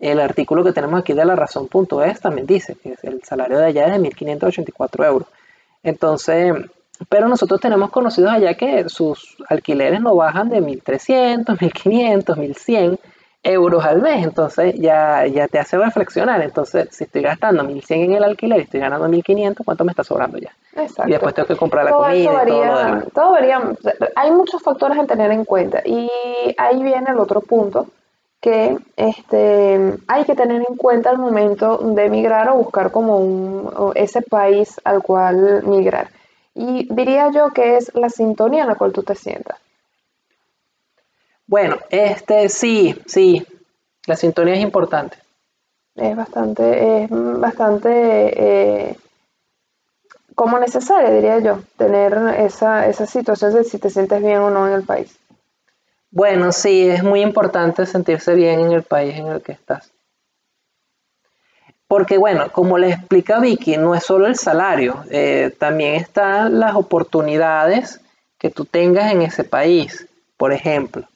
el, 0.00 0.20
artículo 0.20 0.64
que 0.64 0.72
tenemos 0.72 1.00
aquí 1.00 1.14
de 1.14 1.24
la 1.24 1.36
razón.es 1.36 2.20
también 2.20 2.46
dice 2.46 2.76
que 2.82 2.96
el 3.02 3.22
salario 3.22 3.58
de 3.58 3.66
allá 3.66 3.86
es 3.86 4.02
de 4.02 4.10
1.584 4.10 5.06
euros. 5.06 5.28
Entonces, 5.82 6.54
pero 7.08 7.28
nosotros 7.28 7.60
tenemos 7.60 7.90
conocidos 7.90 8.32
allá 8.32 8.54
que 8.54 8.88
sus 8.88 9.36
alquileres 9.48 10.00
no 10.00 10.16
bajan 10.16 10.50
de 10.50 10.60
1.300, 10.60 11.44
1.500, 11.56 12.24
1.100 12.24 12.98
euros 13.44 13.84
al 13.84 14.00
mes, 14.00 14.24
entonces 14.24 14.74
ya, 14.76 15.26
ya 15.26 15.46
te 15.48 15.58
hace 15.58 15.76
reflexionar. 15.76 16.40
Entonces, 16.40 16.88
si 16.90 17.04
estoy 17.04 17.22
gastando 17.22 17.62
1.100 17.62 18.04
en 18.04 18.14
el 18.14 18.24
alquiler 18.24 18.58
y 18.58 18.62
estoy 18.62 18.80
ganando 18.80 19.06
1.500, 19.06 19.64
¿cuánto 19.64 19.84
me 19.84 19.92
está 19.92 20.02
sobrando 20.02 20.38
ya? 20.38 20.50
Exacto. 20.74 21.08
Y 21.08 21.12
después 21.12 21.34
tengo 21.34 21.46
que 21.46 21.56
comprar 21.56 21.84
la 21.84 21.92
comida 21.92 22.14
y 22.18 22.24
todo 22.24 22.44
lo 22.44 22.78
demás. 22.78 23.04
Todo 23.14 23.30
varía. 23.32 23.60
Hay 24.16 24.30
muchos 24.32 24.62
factores 24.62 24.98
a 24.98 25.06
tener 25.06 25.30
en 25.30 25.44
cuenta 25.44 25.82
y 25.84 26.10
ahí 26.56 26.82
viene 26.82 27.10
el 27.10 27.18
otro 27.18 27.42
punto 27.42 27.86
que 28.40 28.76
este, 28.96 29.94
hay 30.06 30.24
que 30.24 30.34
tener 30.34 30.62
en 30.68 30.76
cuenta 30.76 31.10
al 31.10 31.18
momento 31.18 31.78
de 31.78 32.10
migrar 32.10 32.50
o 32.50 32.56
buscar 32.56 32.90
como 32.90 33.18
un, 33.18 33.92
ese 33.94 34.20
país 34.20 34.80
al 34.84 35.02
cual 35.02 35.62
migrar. 35.64 36.08
Y 36.54 36.86
diría 36.92 37.30
yo 37.30 37.50
que 37.50 37.76
es 37.76 37.94
la 37.94 38.10
sintonía 38.10 38.62
en 38.62 38.68
la 38.68 38.74
cual 38.74 38.92
tú 38.92 39.02
te 39.02 39.14
sientas. 39.14 39.58
Bueno, 41.46 41.78
este 41.90 42.48
sí, 42.48 42.96
sí, 43.06 43.46
la 44.06 44.16
sintonía 44.16 44.54
es 44.54 44.60
importante. 44.60 45.18
Es 45.94 46.16
bastante, 46.16 47.04
es 47.04 47.10
bastante 47.10 47.90
eh, 48.90 48.96
como 50.34 50.58
necesaria, 50.58 51.10
diría 51.10 51.38
yo, 51.38 51.60
tener 51.76 52.14
esa, 52.38 52.88
esa 52.88 53.06
situación 53.06 53.54
de 53.54 53.64
si 53.64 53.78
te 53.78 53.90
sientes 53.90 54.20
bien 54.20 54.38
o 54.38 54.50
no 54.50 54.66
en 54.66 54.74
el 54.74 54.82
país. 54.82 55.16
Bueno, 56.10 56.52
sí, 56.52 56.88
es 56.88 57.02
muy 57.02 57.20
importante 57.22 57.86
sentirse 57.86 58.34
bien 58.34 58.60
en 58.60 58.72
el 58.72 58.82
país 58.82 59.16
en 59.16 59.26
el 59.26 59.42
que 59.42 59.52
estás. 59.52 59.92
Porque 61.86 62.18
bueno, 62.18 62.50
como 62.50 62.78
le 62.78 62.90
explica 62.90 63.38
Vicky, 63.38 63.76
no 63.76 63.94
es 63.94 64.04
solo 64.04 64.26
el 64.26 64.36
salario, 64.36 65.04
eh, 65.10 65.54
también 65.58 65.94
están 65.94 66.58
las 66.58 66.74
oportunidades 66.74 68.00
que 68.38 68.50
tú 68.50 68.64
tengas 68.64 69.12
en 69.12 69.22
ese 69.22 69.44
país. 69.44 70.08
Por 70.36 70.52
ejemplo, 70.52 71.06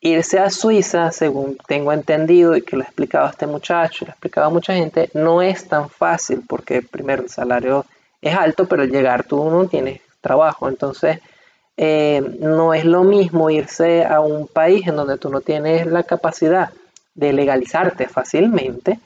irse 0.00 0.38
a 0.38 0.50
Suiza, 0.50 1.12
según 1.12 1.58
tengo 1.66 1.92
entendido 1.92 2.56
y 2.56 2.62
que 2.62 2.76
lo 2.76 2.82
ha 2.82 2.86
explicado 2.86 3.28
este 3.28 3.46
muchacho, 3.46 4.04
lo 4.04 4.10
ha 4.10 4.14
explicado 4.14 4.50
mucha 4.50 4.74
gente, 4.74 5.10
no 5.14 5.42
es 5.42 5.68
tan 5.68 5.90
fácil 5.90 6.42
porque 6.48 6.82
primero 6.82 7.22
el 7.22 7.28
salario 7.28 7.84
es 8.22 8.34
alto, 8.34 8.66
pero 8.66 8.82
al 8.82 8.90
llegar 8.90 9.24
tú 9.24 9.48
no 9.50 9.66
tienes 9.66 10.00
trabajo. 10.20 10.68
Entonces, 10.68 11.18
eh, 11.76 12.22
no 12.40 12.74
es 12.74 12.84
lo 12.84 13.04
mismo 13.04 13.50
irse 13.50 14.04
a 14.04 14.20
un 14.20 14.46
país 14.46 14.86
en 14.86 14.96
donde 14.96 15.18
tú 15.18 15.30
no 15.30 15.40
tienes 15.40 15.86
la 15.86 16.02
capacidad 16.02 16.70
de 17.14 17.32
legalizarte 17.32 18.06
fácilmente 18.06 18.98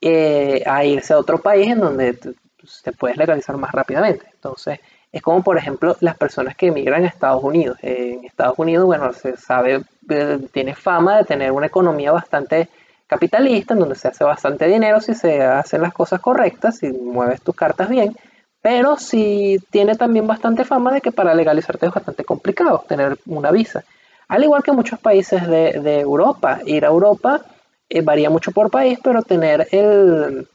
eh, 0.00 0.62
a 0.66 0.84
irse 0.84 1.12
a 1.12 1.18
otro 1.18 1.38
país 1.38 1.68
en 1.68 1.80
donde 1.80 2.14
te 2.14 2.92
puedes 2.92 3.16
legalizar 3.16 3.56
más 3.56 3.72
rápidamente. 3.72 4.26
Entonces, 4.34 4.80
es 5.12 5.22
como 5.22 5.42
por 5.42 5.56
ejemplo 5.56 5.96
las 6.00 6.16
personas 6.16 6.56
que 6.56 6.66
emigran 6.66 7.04
a 7.04 7.08
Estados 7.08 7.42
Unidos. 7.42 7.78
en 7.82 8.24
Estados 8.24 8.58
Unidos, 8.58 8.86
bueno, 8.86 9.12
se 9.12 9.36
sabe, 9.36 9.82
eh, 10.08 10.38
tiene 10.52 10.74
fama 10.74 11.18
de 11.18 11.24
tener 11.24 11.52
una 11.52 11.66
economía 11.66 12.12
bastante 12.12 12.68
capitalista, 13.06 13.74
en 13.74 13.80
donde 13.80 13.94
se 13.94 14.08
hace 14.08 14.22
bastante 14.24 14.66
dinero 14.66 15.00
si 15.00 15.14
se 15.14 15.42
hacen 15.42 15.82
las 15.82 15.94
cosas 15.94 16.20
correctas, 16.20 16.78
si 16.78 16.88
mueves 16.92 17.40
tus 17.40 17.54
cartas 17.54 17.88
bien, 17.88 18.14
pero 18.60 18.96
sí 18.96 19.58
tiene 19.70 19.94
también 19.94 20.26
bastante 20.26 20.64
fama 20.64 20.92
de 20.92 21.00
que 21.00 21.12
para 21.12 21.34
legalizarte 21.34 21.86
es 21.86 21.94
bastante 21.94 22.24
complicado 22.24 22.84
tener 22.86 23.18
una 23.26 23.50
visa. 23.50 23.84
Al 24.28 24.44
igual 24.44 24.62
que 24.62 24.72
muchos 24.72 24.98
países 24.98 25.46
de, 25.48 26.00
Europa, 26.00 26.60
ir 26.66 26.84
a 26.84 26.88
Europa 26.88 27.40
eh, 27.88 28.02
varía 28.02 28.28
mucho 28.28 28.52
por 28.52 28.70
país, 28.70 28.98
pero 29.02 29.22
tener 29.22 29.68
el, 29.70 30.46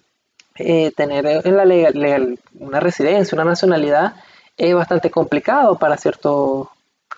eh, 0.56 0.92
tener 0.96 1.26
en 1.26 1.58
la 1.58 1.66
legal, 1.66 2.38
una 2.60 2.80
residencia, 2.80 3.36
una 3.36 3.46
nacionalidad, 3.46 4.14
es 4.58 4.76
bastante 4.76 5.10
complicado 5.10 5.78
para, 5.78 5.98
cierto, 5.98 6.72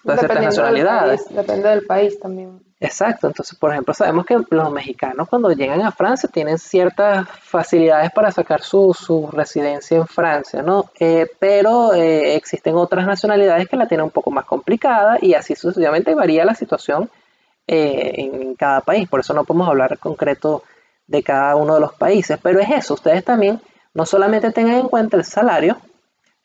ciertas 0.04 0.42
nacionalidades. 0.42 1.26
depende 1.30 1.70
del 1.70 1.86
país 1.86 2.20
también. 2.20 2.66
Exacto, 2.80 3.28
entonces 3.28 3.58
por 3.58 3.72
ejemplo 3.72 3.94
sabemos 3.94 4.26
que 4.26 4.38
los 4.50 4.72
mexicanos 4.72 5.30
cuando 5.30 5.52
llegan 5.52 5.82
a 5.82 5.92
Francia 5.92 6.30
tienen 6.32 6.60
ciertas 6.60 7.28
facilidades 7.30 8.12
para 8.12 8.32
sacar 8.32 8.62
su, 8.62 8.94
su 8.94 9.30
residencia 9.32 9.96
en 9.96 10.06
Francia, 10.06 10.62
¿no? 10.62 10.92
Eh, 11.00 11.26
pero 11.40 11.94
eh, 11.94 12.36
existen 12.36 12.76
otras 12.76 13.08
nacionalidades 13.08 13.70
que 13.70 13.78
la 13.78 13.88
tienen 13.88 14.04
un 14.04 14.12
poco 14.12 14.30
más 14.30 14.46
complicada 14.46 15.18
y 15.22 15.34
así 15.36 15.56
sucesivamente 15.56 16.14
varía 16.14 16.44
la 16.44 16.54
situación 16.54 17.10
eh, 17.66 18.14
en, 18.18 18.56
cada 18.56 18.82
país, 18.82 19.08
por 19.08 19.22
eso 19.22 19.34
no 19.34 19.46
podemos 19.46 19.70
hablar 19.70 19.98
concreto 19.98 20.64
de 21.08 21.24
cada 21.24 21.56
uno 21.56 21.76
de 21.76 21.80
los 21.80 21.94
países, 21.94 22.38
pero 22.44 22.60
es 22.60 22.70
eso, 22.70 22.94
ustedes 22.94 23.24
también 23.24 23.62
no 23.94 24.06
solamente 24.06 24.52
tengan 24.52 24.76
en 24.76 24.90
cuenta 24.90 25.16
el 25.16 25.24
salario, 25.24 25.78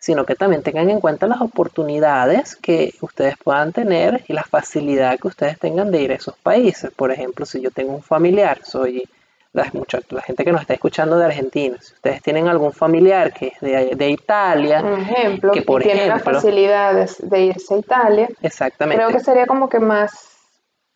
sino 0.00 0.24
que 0.24 0.34
también 0.34 0.62
tengan 0.62 0.90
en 0.90 0.98
cuenta 0.98 1.26
las 1.26 1.42
oportunidades 1.42 2.56
que 2.56 2.94
ustedes 3.02 3.36
puedan 3.36 3.72
tener 3.72 4.24
y 4.26 4.32
la 4.32 4.42
facilidad 4.42 5.18
que 5.20 5.28
ustedes 5.28 5.58
tengan 5.58 5.90
de 5.90 6.00
ir 6.00 6.10
a 6.12 6.14
esos 6.14 6.36
países. 6.38 6.90
Por 6.90 7.12
ejemplo, 7.12 7.44
si 7.44 7.60
yo 7.60 7.70
tengo 7.70 7.92
un 7.92 8.02
familiar, 8.02 8.60
soy 8.64 9.04
la, 9.52 9.70
la 10.10 10.22
gente 10.22 10.44
que 10.44 10.52
nos 10.52 10.62
está 10.62 10.72
escuchando 10.72 11.18
de 11.18 11.26
Argentina, 11.26 11.76
si 11.80 11.92
ustedes 11.92 12.22
tienen 12.22 12.48
algún 12.48 12.72
familiar 12.72 13.32
que 13.32 13.48
es 13.48 13.60
de, 13.60 13.94
de 13.94 14.10
Italia, 14.10 14.80
un 14.82 15.00
ejemplo, 15.00 15.52
que 15.52 15.62
por 15.62 15.82
tiene 15.82 16.06
las 16.06 16.22
facilidades 16.22 17.16
de 17.18 17.40
irse 17.46 17.74
a 17.74 17.78
Italia, 17.78 18.28
exactamente. 18.40 19.04
creo 19.04 19.16
que 19.16 19.22
sería 19.22 19.46
como 19.46 19.68
que 19.68 19.80
más 19.80 20.30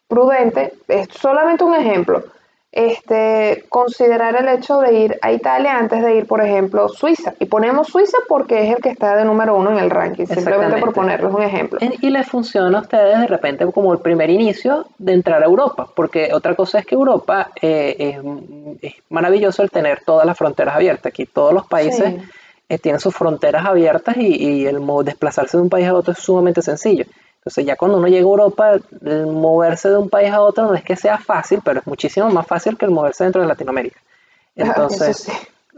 prudente, 0.09 0.73
es 0.89 1.09
solamente 1.11 1.63
un 1.65 1.75
ejemplo, 1.75 2.25
este, 2.75 3.65
considerar 3.69 4.35
el 4.35 4.49
hecho 4.49 4.81
de 4.81 4.93
ir 4.95 5.19
a 5.23 5.31
Italia 5.31 5.79
antes 5.79 6.03
de 6.03 6.17
ir, 6.17 6.27
por 6.27 6.41
ejemplo, 6.41 6.89
Suiza. 6.89 7.33
Y 7.39 7.47
ponemos 7.47 7.87
Suiza 7.87 8.19
porque 8.29 8.65
es 8.65 8.77
el 8.77 8.83
que 8.83 8.89
está 8.89 9.15
de 9.15 9.25
número 9.25 9.55
uno 9.55 9.71
en 9.71 9.79
el 9.79 9.91
ranking, 9.91 10.27
simplemente 10.27 10.81
por 10.81 10.93
ponerles 10.93 11.33
un 11.33 11.43
ejemplo. 11.43 11.79
Y 11.81 12.11
les 12.11 12.27
funciona 12.27 12.79
a 12.79 12.81
ustedes 12.81 13.21
de 13.21 13.27
repente 13.29 13.65
como 13.71 13.93
el 13.93 14.01
primer 14.01 14.29
inicio 14.29 14.87
de 14.99 15.13
entrar 15.13 15.41
a 15.41 15.47
Europa, 15.47 15.89
porque 15.95 16.31
otra 16.33 16.57
cosa 16.57 16.81
es 16.81 16.87
que 16.87 16.97
Europa 16.97 17.53
eh, 17.63 18.19
es, 18.83 18.95
maravilloso 19.09 19.63
el 19.63 19.71
tener 19.71 20.03
todas 20.05 20.27
las 20.27 20.37
fronteras 20.37 20.75
abiertas. 20.75 21.07
Aquí 21.07 21.27
todos 21.27 21.55
los 21.55 21.67
países 21.69 22.15
eh, 22.69 22.79
tienen 22.79 22.99
sus 22.99 23.15
fronteras 23.15 23.65
abiertas 23.65 24.17
y, 24.17 24.35
y 24.35 24.67
el 24.67 24.81
desplazarse 25.05 25.57
de 25.57 25.63
un 25.63 25.71
país 25.71 25.87
a 25.87 25.95
otro 25.95 26.13
es 26.13 26.19
sumamente 26.19 26.61
sencillo. 26.61 27.05
Entonces 27.45 27.67
ya 27.67 27.77
cuando 27.77 27.99
uno 27.99 28.07
llega 28.07 28.21
a 28.21 28.31
Europa, 28.31 28.73
el 29.05 29.27
moverse 29.27 29.91
de 29.91 29.99
un 29.99 30.09
país 30.09 30.31
a 30.31 30.41
otro 30.41 30.65
no 30.65 30.75
es 30.75 30.83
que 30.83 30.97
sea 30.97 31.19
fácil, 31.19 31.61
pero 31.63 31.81
es 31.81 31.87
muchísimo 31.87 32.31
más 32.31 32.47
fácil 32.47 32.79
que 32.79 32.87
el 32.87 32.91
moverse 32.91 33.25
dentro 33.25 33.43
de 33.43 33.49
Latinoaméria. 33.49 33.93
Entonces, 34.57 35.29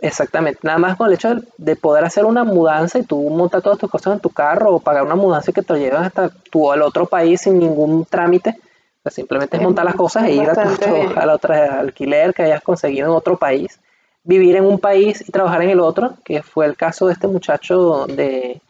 exactamente, 0.00 0.60
nada 0.62 0.78
más 0.78 0.96
con 0.96 1.08
el 1.08 1.14
hecho 1.14 1.34
de, 1.56 1.74
poder 1.74 2.04
hacer 2.04 2.24
una 2.24 2.44
mudanza 2.44 3.00
y 3.00 3.02
tú 3.02 3.18
montas 3.30 3.64
todas 3.64 3.78
tus 3.78 3.90
cosas 3.90 4.14
en 4.14 4.20
tu 4.20 4.30
carro 4.30 4.76
o 4.76 4.78
pagar 4.78 5.02
una 5.02 5.16
mudanza 5.16 5.50
que 5.50 5.62
te 5.62 5.76
llevan 5.76 6.04
hasta 6.04 6.28
tu 6.28 6.70
al 6.70 6.82
otro 6.82 7.06
país 7.06 7.40
sin 7.40 7.58
ningún 7.58 8.04
trámite. 8.04 8.54
Pues 9.02 9.16
simplemente 9.16 9.56
es 9.56 9.62
montar 9.64 9.86
las 9.86 9.96
cosas 9.96 10.22
e 10.24 10.34
ir 10.34 10.48
a 10.48 10.52
tu, 10.52 10.60
al 11.16 11.30
otro 11.30 11.52
alquiler 11.52 12.32
que 12.32 12.44
hayas 12.44 12.62
conseguido 12.62 13.08
en 13.08 13.12
otro 13.12 13.36
país. 13.36 13.80
Vivir 14.22 14.54
en 14.54 14.66
un 14.66 14.78
país 14.78 15.20
y 15.26 15.32
trabajar 15.32 15.62
en 15.62 15.70
el 15.70 15.80
otro, 15.80 16.14
que 16.24 16.44
fue 16.44 16.66
el 16.66 16.76
caso 16.76 17.08
de 17.08 17.14
este 17.14 17.26
muchacho 17.26 18.06
de, 18.06 18.60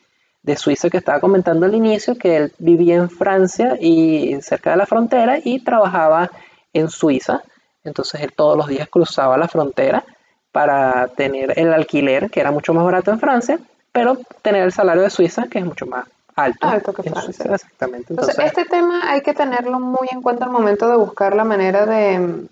de 0.46 0.56
Suiza 0.56 0.88
que 0.88 0.98
estaba 0.98 1.18
comentando 1.20 1.66
al 1.66 1.74
inicio, 1.74 2.16
que 2.16 2.36
él 2.36 2.52
vivía 2.58 2.94
en 2.94 3.10
Francia 3.10 3.76
y 3.80 4.40
cerca 4.40 4.70
de 4.70 4.76
la 4.76 4.86
frontera 4.86 5.38
y 5.42 5.58
trabajaba 5.58 6.30
en 6.72 6.88
Suiza. 6.88 7.42
Entonces 7.82 8.20
él 8.20 8.32
todos 8.32 8.56
los 8.56 8.68
días 8.68 8.88
cruzaba 8.88 9.36
la 9.36 9.48
frontera 9.48 10.04
para 10.52 11.08
tener 11.08 11.58
el 11.58 11.72
alquiler, 11.72 12.30
que 12.30 12.38
era 12.38 12.52
mucho 12.52 12.72
más 12.72 12.84
barato 12.84 13.10
en 13.10 13.18
Francia, 13.18 13.58
pero 13.90 14.18
tener 14.40 14.62
el 14.62 14.72
salario 14.72 15.02
de 15.02 15.10
Suiza, 15.10 15.48
que 15.50 15.58
es 15.58 15.64
mucho 15.64 15.84
más 15.84 16.06
alto. 16.36 16.64
Alto 16.64 16.94
que 16.94 17.10
Francia. 17.10 17.44
exactamente. 17.52 18.06
Entonces, 18.12 18.38
este 18.38 18.64
tema 18.66 19.10
hay 19.10 19.22
que 19.22 19.34
tenerlo 19.34 19.80
muy 19.80 20.06
en 20.12 20.22
cuenta 20.22 20.44
al 20.44 20.52
momento 20.52 20.88
de 20.88 20.96
buscar 20.96 21.34
la 21.34 21.44
manera 21.44 21.86
de, 21.86 22.46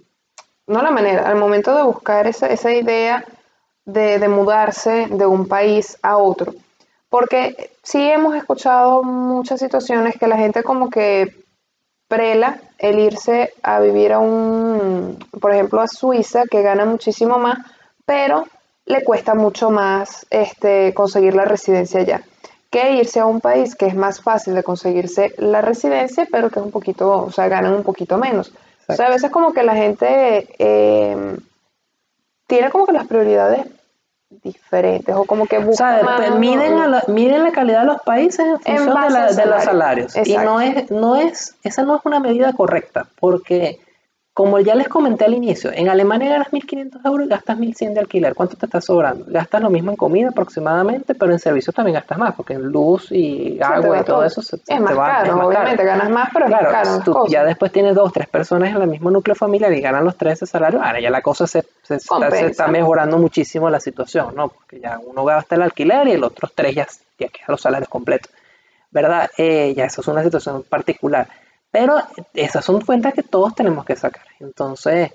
no 0.66 0.83
la 0.83 0.90
manera, 0.90 1.28
al 1.28 1.37
momento 1.37 1.76
de 1.76 1.85
buscar 1.85 2.26
esa, 2.26 2.48
esa 2.48 2.72
idea 2.72 3.24
de, 3.85 4.18
de 4.18 4.28
mudarse 4.28 5.07
de 5.11 5.26
un 5.26 5.46
país 5.46 5.96
a 6.02 6.16
otro. 6.16 6.54
Porque 7.14 7.70
sí 7.85 8.11
hemos 8.11 8.35
escuchado 8.35 9.05
muchas 9.05 9.61
situaciones 9.61 10.16
que 10.18 10.27
la 10.27 10.37
gente 10.37 10.64
como 10.64 10.90
que 10.90 11.33
prela 12.09 12.59
el 12.77 12.98
irse 12.98 13.55
a 13.62 13.79
vivir 13.79 14.12
a 14.12 14.18
un, 14.18 15.24
por 15.40 15.53
ejemplo, 15.53 15.81
a 15.81 15.87
Suiza, 15.87 16.42
que 16.50 16.62
gana 16.62 16.85
muchísimo 16.85 17.38
más, 17.38 17.59
pero 18.05 18.48
le 18.85 19.05
cuesta 19.05 19.37
mucho 19.37 19.70
más 19.70 20.27
este, 20.29 20.92
conseguir 20.92 21.37
la 21.37 21.44
residencia 21.44 22.00
allá 22.00 22.24
que 22.68 22.94
irse 22.94 23.20
a 23.20 23.27
un 23.27 23.40
país 23.40 23.77
que 23.77 23.87
es 23.87 23.94
más 23.94 24.20
fácil 24.20 24.57
de 24.57 24.64
conseguirse 24.64 25.35
la 25.38 25.61
residencia, 25.61 26.27
pero 26.33 26.50
que 26.50 26.59
es 26.59 26.64
un 26.64 26.72
poquito, 26.72 27.27
o 27.27 27.31
sea, 27.31 27.46
ganan 27.46 27.74
un 27.74 27.85
poquito 27.85 28.18
menos. 28.18 28.53
O 28.88 28.92
sea, 28.92 29.07
a 29.07 29.11
veces 29.11 29.31
como 29.31 29.53
que 29.53 29.62
la 29.62 29.77
gente 29.77 30.48
eh, 30.59 31.37
tiene 32.48 32.70
como 32.70 32.87
que 32.87 32.92
las 32.92 33.07
prioridades 33.07 33.68
diferentes 34.42 35.14
o 35.14 35.25
como 35.25 35.47
que 35.47 35.59
buscan 35.59 36.05
o 36.05 36.16
sea, 36.18 36.31
miden, 36.33 36.90
la, 36.90 37.05
miden 37.09 37.44
la 37.44 37.53
calidad 37.53 37.81
de 37.81 37.87
los 37.87 38.03
países 38.03 38.47
en 38.64 38.79
función 38.79 39.37
de, 39.37 39.47
los 39.47 39.64
salarios. 39.64 40.16
Y 40.25 40.37
no 40.37 40.61
es, 40.61 40.90
no 40.90 41.16
es, 41.16 41.55
esa 41.62 41.83
no 41.85 41.97
es 41.97 42.03
una 42.05 42.20
medida 42.20 42.53
correcta, 42.53 43.07
porque 43.20 43.81
como 44.35 44.59
ya 44.59 44.75
les 44.75 44.88
comenté 44.88 45.25
al 45.25 45.33
inicio, 45.33 45.70
en 45.73 45.88
Alemania 45.88 46.29
ganas 46.29 46.51
1.500 46.51 47.07
euros 47.07 47.27
y 47.27 47.31
gastas 47.31 47.57
1.100 47.57 47.92
de 47.92 48.01
alquiler. 48.01 48.35
¿Cuánto 48.35 48.57
te 48.57 48.66
está 48.66 48.81
sobrando? 48.81 49.25
Gastas 49.29 49.62
lo 49.62 49.70
mismo 49.70 49.92
en 49.92 49.97
comida 49.97 50.31
aproximadamente, 50.31 51.14
pero 51.14 51.31
en 51.31 51.38
servicios 51.38 51.73
también 51.73 51.94
gastas 51.94 52.18
más, 52.18 52.35
porque 52.35 52.55
en 52.55 52.62
luz 52.64 53.12
y 53.12 53.62
agua 53.62 54.01
y 54.01 54.05
todo, 54.05 54.25
eso 54.25 54.42
se, 54.42 54.57
es, 54.57 54.81
más 54.81 54.92
caro, 54.92 55.47
obviamente, 55.47 55.85
ganas 55.85 56.11
más, 56.11 56.31
pero 56.33 56.47
claro, 56.47 56.66
es 56.68 56.88
más 56.88 57.05
caro. 57.05 57.27
ya 57.29 57.44
después 57.44 57.70
tienes 57.70 57.94
dos, 57.94 58.12
tres 58.12 58.27
personas 58.27 58.75
en 58.75 58.83
el 58.83 58.88
mismo 58.88 59.09
núcleo 59.09 59.37
familiar 59.37 59.73
y 59.73 59.81
ganan 59.81 60.05
los 60.05 60.16
tres 60.16 60.35
ese 60.35 60.47
salario, 60.47 60.83
ahora 60.83 60.99
ya 60.99 61.11
la 61.11 61.23
cosa 61.23 61.47
se, 61.47 61.64
se, 61.85 61.94
está, 61.94 62.66
mejorando 62.66 63.18
muchísimo 63.18 63.70
la 63.70 63.79
situación, 63.79 64.35
¿no? 64.35 64.49
Porque 64.49 64.81
ya 64.81 64.99
uno 64.99 65.25
gasta 65.25 65.55
el 65.55 65.62
alquiler 65.62 66.09
y 66.09 66.16
los 66.16 66.33
otros 66.33 66.53
tres 66.57 66.75
ya, 66.75 66.88
ya 67.20 67.29
quedan 67.29 67.47
los 67.47 67.61
salarios 67.61 67.88
completos. 67.88 68.33
¿Verdad? 68.90 69.31
Eh, 69.38 69.75
ya 69.77 69.85
eso 69.87 70.01
es 70.01 70.09
una 70.09 70.23
situación 70.23 70.64
particular. 70.64 71.29
Pero 71.75 71.97
esas 72.35 72.65
son 72.65 72.83
cuentas 72.83 73.15
que 73.15 73.25
todos 73.25 73.53
tenemos 73.57 73.85
que 73.85 73.97
sacar. 73.97 74.23
Entonces, 74.39 75.11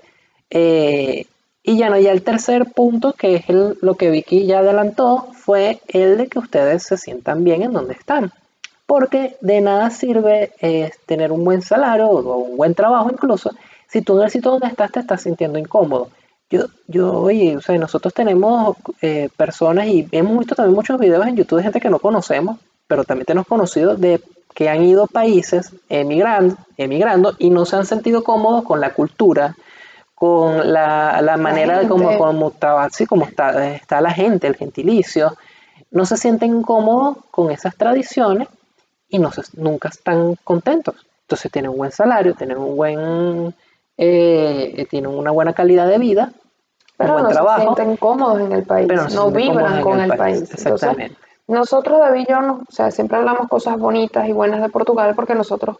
eh, 0.50 1.24
y 1.62 1.78
ya 1.78 1.88
no, 1.88 1.98
ya 1.98 2.12
el 2.12 2.20
tercer 2.20 2.66
punto, 2.66 3.14
que 3.14 3.36
es 3.36 3.44
lo 3.48 3.94
que 3.94 4.10
Vicky 4.10 4.44
ya 4.44 4.58
adelantó, 4.58 5.28
fue 5.32 5.80
el 5.88 6.18
de 6.18 6.26
que 6.26 6.38
ustedes 6.38 6.82
se 6.82 6.98
sientan 6.98 7.44
bien 7.44 7.62
en 7.62 7.72
donde 7.72 7.94
están. 7.94 8.30
Porque 8.84 9.38
de 9.40 9.62
nada 9.62 9.88
sirve 9.88 10.52
eh, 10.60 10.90
tener 11.06 11.32
un 11.32 11.46
buen 11.46 11.62
salario 11.62 12.10
o 12.10 12.36
un 12.36 12.58
buen 12.58 12.74
trabajo 12.74 13.08
incluso, 13.10 13.52
si 13.88 14.02
tú 14.02 14.18
en 14.18 14.24
el 14.24 14.30
sitio 14.30 14.50
donde 14.50 14.66
estás 14.66 14.92
te 14.92 15.00
estás 15.00 15.22
sintiendo 15.22 15.58
incómodo. 15.58 16.10
Yo, 16.50 16.66
yo 16.88 17.22
oye, 17.22 17.56
o 17.56 17.62
sea, 17.62 17.78
nosotros 17.78 18.12
tenemos 18.12 18.76
eh, 19.00 19.30
personas 19.34 19.86
y 19.86 20.06
hemos 20.12 20.36
visto 20.36 20.54
también 20.54 20.74
muchos 20.74 21.00
videos 21.00 21.26
en 21.26 21.36
YouTube 21.36 21.56
de 21.56 21.62
gente 21.62 21.80
que 21.80 21.88
no 21.88 22.00
conocemos, 22.00 22.58
pero 22.86 23.04
también 23.04 23.24
tenemos 23.24 23.46
conocidos 23.46 23.98
de 23.98 24.20
que 24.54 24.68
han 24.68 24.84
ido 24.84 25.04
a 25.04 25.06
países 25.06 25.72
emigrando, 25.88 26.56
emigrando 26.76 27.34
y 27.38 27.50
no 27.50 27.64
se 27.64 27.76
han 27.76 27.86
sentido 27.86 28.24
cómodos 28.24 28.64
con 28.64 28.80
la 28.80 28.92
cultura, 28.94 29.56
con 30.14 30.72
la, 30.72 31.36
manera 31.38 31.78
de 31.78 31.88
cómo, 31.88 32.16
cómo, 32.18 32.48
está, 32.48 32.88
como 33.08 33.24
está, 33.24 33.74
está 33.74 34.00
la 34.00 34.10
gente, 34.10 34.46
el 34.46 34.56
gentilicio, 34.56 35.36
no 35.90 36.04
se 36.04 36.16
sienten 36.16 36.62
cómodos 36.62 37.16
con 37.30 37.50
esas 37.50 37.76
tradiciones 37.76 38.48
y 39.08 39.18
no 39.18 39.30
nunca 39.54 39.88
están 39.88 40.36
contentos. 40.44 40.94
Entonces 41.22 41.50
tienen 41.50 41.70
un 41.70 41.78
buen 41.78 41.92
salario, 41.92 42.34
tienen 42.34 42.58
un 42.58 42.76
buen, 42.76 43.54
eh, 43.96 44.86
tienen 44.90 45.10
una 45.10 45.30
buena 45.30 45.52
calidad 45.52 45.86
de 45.86 45.98
vida, 45.98 46.32
pero 46.96 47.16
un 47.16 47.22
buen 47.22 47.34
no 47.34 47.56
se 47.56 47.62
sienten 47.62 47.96
cómodos 47.96 48.40
en 48.40 48.52
el 48.52 48.64
país, 48.64 48.88
no, 49.14 49.30
vibran 49.30 49.80
con 49.80 50.00
el, 50.00 50.12
país. 50.16 50.42
Exactamente. 50.52 51.16
Nosotros, 51.50 51.98
David 51.98 52.26
y 52.28 52.32
o 52.32 52.60
sea, 52.68 52.92
siempre 52.92 53.18
hablamos 53.18 53.48
cosas 53.48 53.76
bonitas 53.76 54.28
y 54.28 54.32
buenas 54.32 54.62
de 54.62 54.68
Portugal 54.68 55.14
porque 55.16 55.34
nosotros 55.34 55.78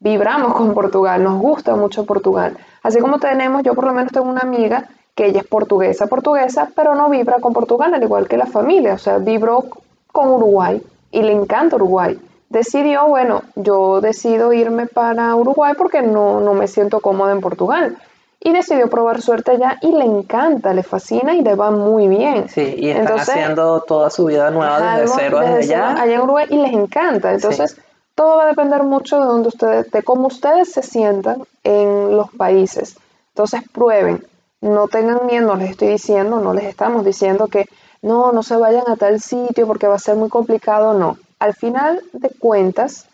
vibramos 0.00 0.54
con 0.54 0.74
Portugal, 0.74 1.22
nos 1.22 1.40
gusta 1.40 1.76
mucho 1.76 2.04
Portugal. 2.04 2.58
Así 2.82 2.98
como 2.98 3.20
tenemos, 3.20 3.62
yo 3.62 3.74
por 3.74 3.84
lo 3.84 3.92
menos 3.92 4.10
tengo 4.10 4.28
una 4.28 4.40
amiga 4.40 4.88
que 5.14 5.26
ella 5.26 5.42
es 5.42 5.46
portuguesa, 5.46 6.08
portuguesa, 6.08 6.68
pero 6.74 6.96
no 6.96 7.08
vibra 7.10 7.38
con 7.38 7.52
Portugal, 7.52 7.94
al 7.94 8.02
igual 8.02 8.26
que 8.26 8.36
la 8.36 8.46
familia, 8.46 8.94
o 8.94 8.98
sea, 8.98 9.18
vibró 9.18 9.66
con 10.10 10.30
Uruguay 10.30 10.82
y 11.12 11.22
le 11.22 11.30
encanta 11.30 11.76
Uruguay. 11.76 12.18
Decidió, 12.48 13.06
bueno, 13.06 13.42
yo 13.54 14.00
decido 14.00 14.52
irme 14.52 14.86
para 14.86 15.36
Uruguay 15.36 15.74
porque 15.78 16.02
no, 16.02 16.40
no 16.40 16.54
me 16.54 16.66
siento 16.66 16.98
cómoda 16.98 17.30
en 17.30 17.40
Portugal 17.40 17.96
y 18.44 18.52
decidió 18.52 18.88
probar 18.90 19.22
suerte 19.22 19.52
allá 19.52 19.78
y 19.80 19.90
le 19.90 20.04
encanta, 20.04 20.74
le 20.74 20.82
fascina 20.82 21.34
y 21.34 21.40
le 21.40 21.54
va 21.54 21.70
muy 21.70 22.08
bien. 22.08 22.46
Sí, 22.50 22.74
y 22.76 22.90
están 22.90 23.18
haciendo 23.18 23.80
toda 23.80 24.10
su 24.10 24.26
vida 24.26 24.50
nueva 24.50 24.98
desde 24.98 25.14
cero 25.16 25.40
desde, 25.40 25.74
allá. 25.74 26.00
allá 26.00 26.14
en 26.14 26.20
Uruguay 26.20 26.46
y 26.50 26.58
les 26.58 26.74
encanta. 26.74 27.32
Entonces, 27.32 27.80
todo 28.14 28.36
va 28.36 28.44
a 28.44 28.48
depender 28.48 28.82
mucho 28.82 29.18
de 29.18 29.24
donde 29.24 29.48
ustedes, 29.48 29.90
de 29.90 30.02
cómo 30.02 30.26
ustedes 30.26 30.70
se 30.70 30.82
sientan 30.82 31.42
en 31.64 32.14
los 32.18 32.30
países. 32.32 32.98
Entonces, 33.28 33.62
prueben, 33.72 34.22
no 34.60 34.88
tengan 34.88 35.24
miedo, 35.24 35.46
no 35.46 35.56
les 35.56 35.70
estoy 35.70 35.88
diciendo, 35.88 36.38
no 36.38 36.52
les 36.52 36.64
estamos 36.64 37.02
diciendo 37.02 37.48
que 37.48 37.66
no, 38.02 38.30
no 38.32 38.42
se 38.42 38.56
vayan 38.58 38.84
a 38.88 38.96
tal 38.96 39.22
sitio 39.22 39.66
porque 39.66 39.86
va 39.86 39.94
a 39.94 39.98
ser 39.98 40.16
muy 40.16 40.28
complicado, 40.28 40.92
no. 40.92 41.16
Al 41.38 41.54
final 41.54 42.02
de 42.12 42.28
cuentas, 42.28 43.06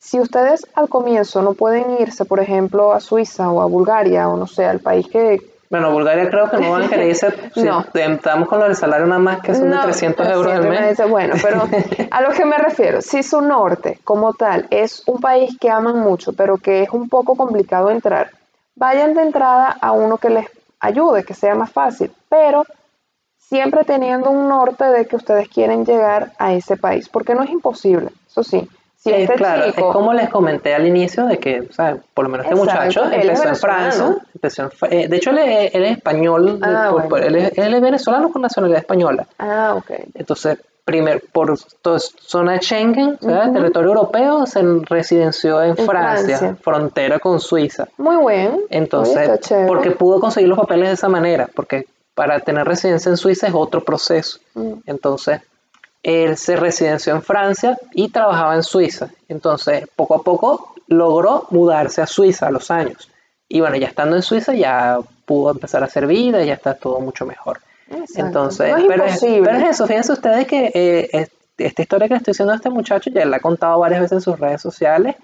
si 0.00 0.18
ustedes 0.18 0.66
al 0.74 0.88
comienzo 0.88 1.42
no 1.42 1.52
pueden 1.52 2.00
irse, 2.00 2.24
por 2.24 2.40
ejemplo, 2.40 2.92
a 2.92 3.00
Suiza 3.00 3.50
o 3.50 3.60
a 3.60 3.66
Bulgaria 3.66 4.28
o 4.28 4.36
no 4.36 4.46
sé, 4.46 4.64
al 4.64 4.80
país 4.80 5.06
que... 5.06 5.38
Bueno, 5.68 5.92
Bulgaria 5.92 6.28
creo 6.28 6.50
que 6.50 6.56
no 6.56 6.72
van 6.72 6.84
a 6.84 6.88
querer 6.88 7.08
irse, 7.08 7.32
si 7.54 7.62
no. 7.62 7.84
estamos 7.92 8.48
con 8.48 8.62
el 8.62 8.74
salario 8.74 9.06
nada 9.06 9.20
más 9.20 9.40
que 9.42 9.54
son 9.54 9.70
de 9.70 9.76
300 9.76 10.26
euros 10.28 10.52
al 10.52 10.68
mes. 10.68 10.98
bueno, 11.08 11.34
pero 11.40 11.68
a 12.10 12.22
lo 12.22 12.30
que 12.30 12.44
me 12.46 12.56
refiero, 12.56 13.02
si 13.02 13.22
su 13.22 13.42
norte 13.42 14.00
como 14.02 14.32
tal 14.32 14.66
es 14.70 15.02
un 15.06 15.20
país 15.20 15.56
que 15.60 15.70
aman 15.70 16.00
mucho, 16.00 16.32
pero 16.32 16.56
que 16.56 16.82
es 16.82 16.90
un 16.90 17.08
poco 17.10 17.36
complicado 17.36 17.90
entrar, 17.90 18.30
vayan 18.74 19.12
de 19.14 19.22
entrada 19.22 19.76
a 19.80 19.92
uno 19.92 20.16
que 20.16 20.30
les 20.30 20.46
ayude, 20.80 21.24
que 21.24 21.34
sea 21.34 21.54
más 21.54 21.70
fácil, 21.70 22.10
pero 22.30 22.64
siempre 23.36 23.84
teniendo 23.84 24.30
un 24.30 24.48
norte 24.48 24.84
de 24.84 25.06
que 25.06 25.16
ustedes 25.16 25.48
quieren 25.48 25.84
llegar 25.84 26.32
a 26.38 26.54
ese 26.54 26.78
país, 26.78 27.08
porque 27.10 27.34
no 27.34 27.42
es 27.42 27.50
imposible, 27.50 28.08
eso 28.26 28.42
sí 28.42 28.66
Sí, 29.02 29.10
es 29.10 29.30
claro, 29.30 29.64
es 29.64 29.74
como 29.74 30.12
les 30.12 30.28
comenté 30.28 30.74
al 30.74 30.86
inicio 30.86 31.24
de 31.24 31.38
que, 31.38 31.60
o 31.60 31.72
sea, 31.72 31.96
por 32.12 32.26
lo 32.26 32.30
menos 32.30 32.44
este 32.44 32.54
muchacho 32.54 33.10
empezó 33.10 33.48
en 33.48 33.56
Francia, 33.56 34.16
empezó 34.34 34.70
eh, 34.90 35.08
de 35.08 35.16
hecho 35.16 35.30
él, 35.30 35.38
es 35.38 35.92
español, 35.92 36.58
ah, 36.60 36.92
él, 37.16 37.36
es, 37.36 37.80
venezolano 37.80 38.30
con 38.30 38.42
nacionalidad 38.42 38.80
española. 38.80 39.26
Ah, 39.38 39.74
ok. 39.74 39.90
Entonces, 40.12 40.58
primero, 40.84 41.18
por 41.32 41.56
zona 41.56 42.52
de 42.52 42.60
Schengen, 42.60 43.16
territorio 43.16 43.88
europeo, 43.88 44.44
se 44.44 44.60
residenció 44.82 45.62
en, 45.62 45.78
Francia, 45.78 46.58
frontera 46.60 47.18
con 47.20 47.40
Suiza. 47.40 47.88
Muy 47.96 48.34
bien. 48.34 48.60
Entonces, 48.68 49.40
porque 49.66 49.92
pudo 49.92 50.20
conseguir 50.20 50.50
los 50.50 50.58
papeles 50.58 50.88
de 50.88 50.94
esa 50.94 51.08
manera, 51.08 51.48
porque 51.54 51.86
para 52.14 52.38
tener 52.40 52.66
residencia 52.66 53.08
en 53.08 53.16
Suiza 53.16 53.46
es 53.46 53.54
otro 53.54 53.82
proceso. 53.82 54.40
Mm. 54.52 54.72
Entonces, 54.84 55.40
él 56.02 56.36
se 56.36 56.56
residenció 56.56 57.14
en 57.14 57.22
Francia 57.22 57.78
y 57.92 58.08
trabajaba 58.08 58.54
en 58.54 58.62
Suiza. 58.62 59.10
Entonces, 59.28 59.86
poco 59.94 60.14
a 60.14 60.22
poco 60.22 60.74
logró 60.86 61.46
mudarse 61.50 62.00
a 62.02 62.06
Suiza 62.06 62.46
a 62.46 62.50
los 62.50 62.70
años. 62.70 63.10
Y 63.48 63.60
bueno, 63.60 63.76
ya 63.76 63.88
estando 63.88 64.16
en 64.16 64.22
Suiza 64.22 64.54
ya 64.54 64.98
pudo 65.24 65.50
empezar 65.50 65.82
a 65.82 65.86
hacer 65.86 66.06
vida 66.06 66.42
y 66.42 66.46
ya 66.46 66.54
está 66.54 66.74
todo 66.74 67.00
mucho 67.00 67.26
mejor. 67.26 67.60
Entonces, 68.14 68.72
pero, 68.86 69.04
es, 69.04 69.22
eso, 69.22 69.86
fíjense 69.86 70.12
ustedes 70.12 70.46
que 70.46 70.70
eh, 70.72 71.28
esta 71.58 71.82
historia 71.82 72.06
que 72.06 72.14
le 72.14 72.18
estoy 72.18 72.32
diciendo 72.32 72.52
a 72.52 72.56
este 72.56 72.70
muchacho 72.70 73.10
ya 73.10 73.24
la 73.24 73.38
ha 73.38 73.40
contado 73.40 73.80
varias 73.80 74.00
veces 74.00 74.12
en 74.12 74.20
sus 74.20 74.38
redes 74.38 74.62
sociales. 74.62 75.16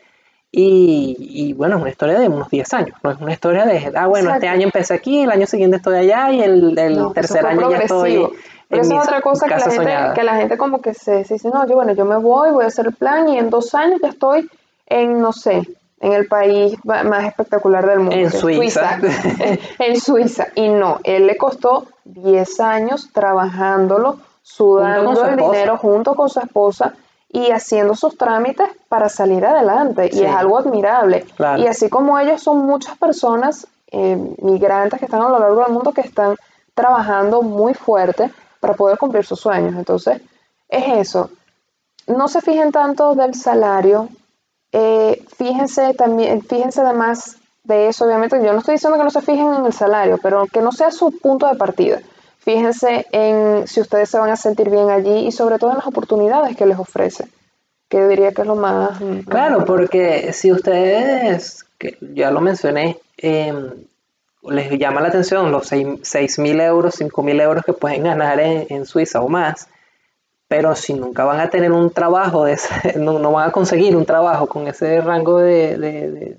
Y, 0.58 1.52
bueno, 1.52 1.76
es 1.76 1.82
una 1.82 1.90
historia 1.90 2.18
de 2.18 2.28
unos 2.28 2.48
10 2.48 2.74
años, 2.74 2.96
no 3.02 3.10
es 3.10 3.20
una 3.20 3.32
historia 3.32 3.66
de, 3.66 3.92
ah, 3.94 4.06
bueno, 4.06 4.32
este 4.32 4.48
año 4.48 4.62
empecé 4.62 4.94
aquí, 4.94 5.20
el 5.20 5.30
año 5.30 5.46
siguiente 5.46 5.76
estoy 5.76 5.98
allá 5.98 6.32
y 6.32 6.40
el, 6.40 6.74
tercer 7.14 7.44
año 7.44 7.70
ya 7.70 7.78
estoy 7.78 8.26
pero 8.68 8.83
esa 8.83 8.94
es 8.96 9.02
otra 9.02 9.20
cosa 9.20 9.46
que 9.46 9.55
la, 9.55 9.70
gente, 9.70 9.94
que 10.14 10.22
la 10.24 10.37
gente 10.37 10.59
como 10.59 10.81
que 10.81 10.92
se, 10.92 11.18
dice, 11.18 11.50
no, 11.50 11.66
yo 11.66 11.76
bueno, 11.76 11.92
yo 11.92 12.05
me 12.05 12.16
voy, 12.16 12.50
voy 12.50 12.64
a 12.64 12.68
hacer 12.68 12.87
el 12.87 12.94
plan 12.94 13.29
y 13.29 13.38
en 13.38 13.48
dos 13.48 13.74
años 13.74 14.00
ya 14.02 14.09
estoy 14.09 14.50
en, 14.87 15.20
no 15.20 15.33
sé, 15.33 15.62
en 16.00 16.12
el 16.12 16.26
país 16.26 16.76
más 16.85 17.24
espectacular 17.24 17.87
del 17.87 18.00
mundo. 18.00 18.16
En 18.16 18.31
Suiza. 18.31 18.98
en 19.79 20.00
Suiza. 20.00 20.48
Y 20.55 20.68
no, 20.68 20.98
él 21.05 21.26
le 21.26 21.37
costó 21.37 21.87
10 22.05 22.61
años 22.61 23.11
trabajándolo, 23.12 24.18
sudando 24.42 25.24
el 25.26 25.37
dinero 25.37 25.79
junto 25.79 26.14
con 26.14 26.29
su 26.29 26.40
esposa 26.40 26.94
y 27.29 27.50
haciendo 27.50 27.94
sus 27.94 28.16
trámites 28.16 28.68
para 28.88 29.09
salir 29.09 29.44
adelante. 29.44 30.11
Y 30.12 30.22
es 30.22 30.31
algo 30.31 30.59
admirable. 30.59 31.24
Y 31.59 31.66
así 31.66 31.88
como 31.88 32.18
ellos 32.18 32.42
son 32.42 32.66
muchas 32.66 32.96
personas 32.98 33.66
eh, 33.90 34.16
migrantes 34.42 34.98
que 34.98 35.07
están 35.07 35.22
a 35.22 35.29
lo 35.29 35.38
largo 35.38 35.62
del 35.62 35.72
mundo 35.72 35.92
que 35.92 36.00
están 36.02 36.37
trabajando 36.74 37.42
muy 37.42 37.72
fuerte 37.72 38.31
para 38.66 38.76
poder 38.76 38.98
cumplir 38.98 39.24
sus 39.24 39.38
sueños. 39.38 39.74
Entonces, 39.76 40.20
es 40.68 40.85
eso. 41.09 41.31
No 42.09 42.26
se 42.26 42.40
fijen 42.40 42.72
tanto 42.72 43.14
del 43.14 43.35
salario. 43.35 44.09
Eh, 44.72 45.24
fíjense 45.37 45.94
también, 45.94 46.42
fíjense 46.42 46.81
además 46.81 47.37
de 47.62 47.88
eso, 47.88 48.05
obviamente, 48.05 48.37
yo 48.44 48.52
no 48.52 48.59
estoy 48.59 48.74
diciendo 48.74 48.98
que 48.98 49.05
no 49.05 49.11
se 49.11 49.22
fijen 49.22 49.55
en 49.55 49.66
el 49.66 49.72
salario, 49.72 50.18
pero 50.22 50.46
que 50.46 50.61
no 50.61 50.70
sea 50.70 50.90
su 50.90 51.16
punto 51.18 51.48
de 51.48 51.57
partida. 51.57 52.00
Fíjense 52.38 53.07
en 53.11 53.66
si 53.66 53.81
ustedes 53.81 54.09
se 54.09 54.18
van 54.18 54.31
a 54.31 54.37
sentir 54.37 54.70
bien 54.70 54.88
allí 54.88 55.26
y 55.26 55.33
sobre 55.33 55.59
todo 55.59 55.70
en 55.70 55.79
las 55.79 55.87
oportunidades 55.87 56.57
que 56.57 56.66
les 56.66 56.79
ofrece, 56.79 57.26
que 57.88 58.07
diría 58.07 58.33
que 58.33 58.42
es 58.42 58.46
lo 58.46 58.55
más... 58.55 59.00
Claro, 59.29 59.64
porque 59.64 60.33
si 60.33 60.52
ustedes, 60.52 61.64
que 61.79 61.98
ya 62.00 62.31
lo 62.31 62.40
mencioné, 62.40 62.98
eh, 63.18 63.52
les 64.50 64.70
llama 64.78 65.00
la 65.00 65.09
atención 65.09 65.50
los 65.52 65.68
6 65.68 66.38
mil 66.38 66.61
euros, 66.61 66.94
5 66.96 67.22
mil 67.22 67.40
euros 67.40 67.64
que 67.64 67.72
pueden 67.72 68.04
ganar 68.04 68.40
en, 68.40 68.87
Suiza 68.87 69.20
o 69.20 69.28
más, 69.28 69.68
pero 70.48 70.74
si 70.74 70.94
nunca 70.94 71.24
van 71.24 71.40
a 71.40 71.50
tener 71.50 71.72
un 71.72 71.90
trabajo, 71.90 72.44
de 72.44 72.56
no, 72.96 73.18
no, 73.18 73.32
van 73.32 73.48
a 73.48 73.52
conseguir 73.52 73.96
un 73.96 74.06
trabajo 74.06 74.46
con 74.46 74.66
ese 74.68 75.00
rango 75.00 75.38
de, 75.38 75.76
de, 75.76 76.11
de, 76.11 76.38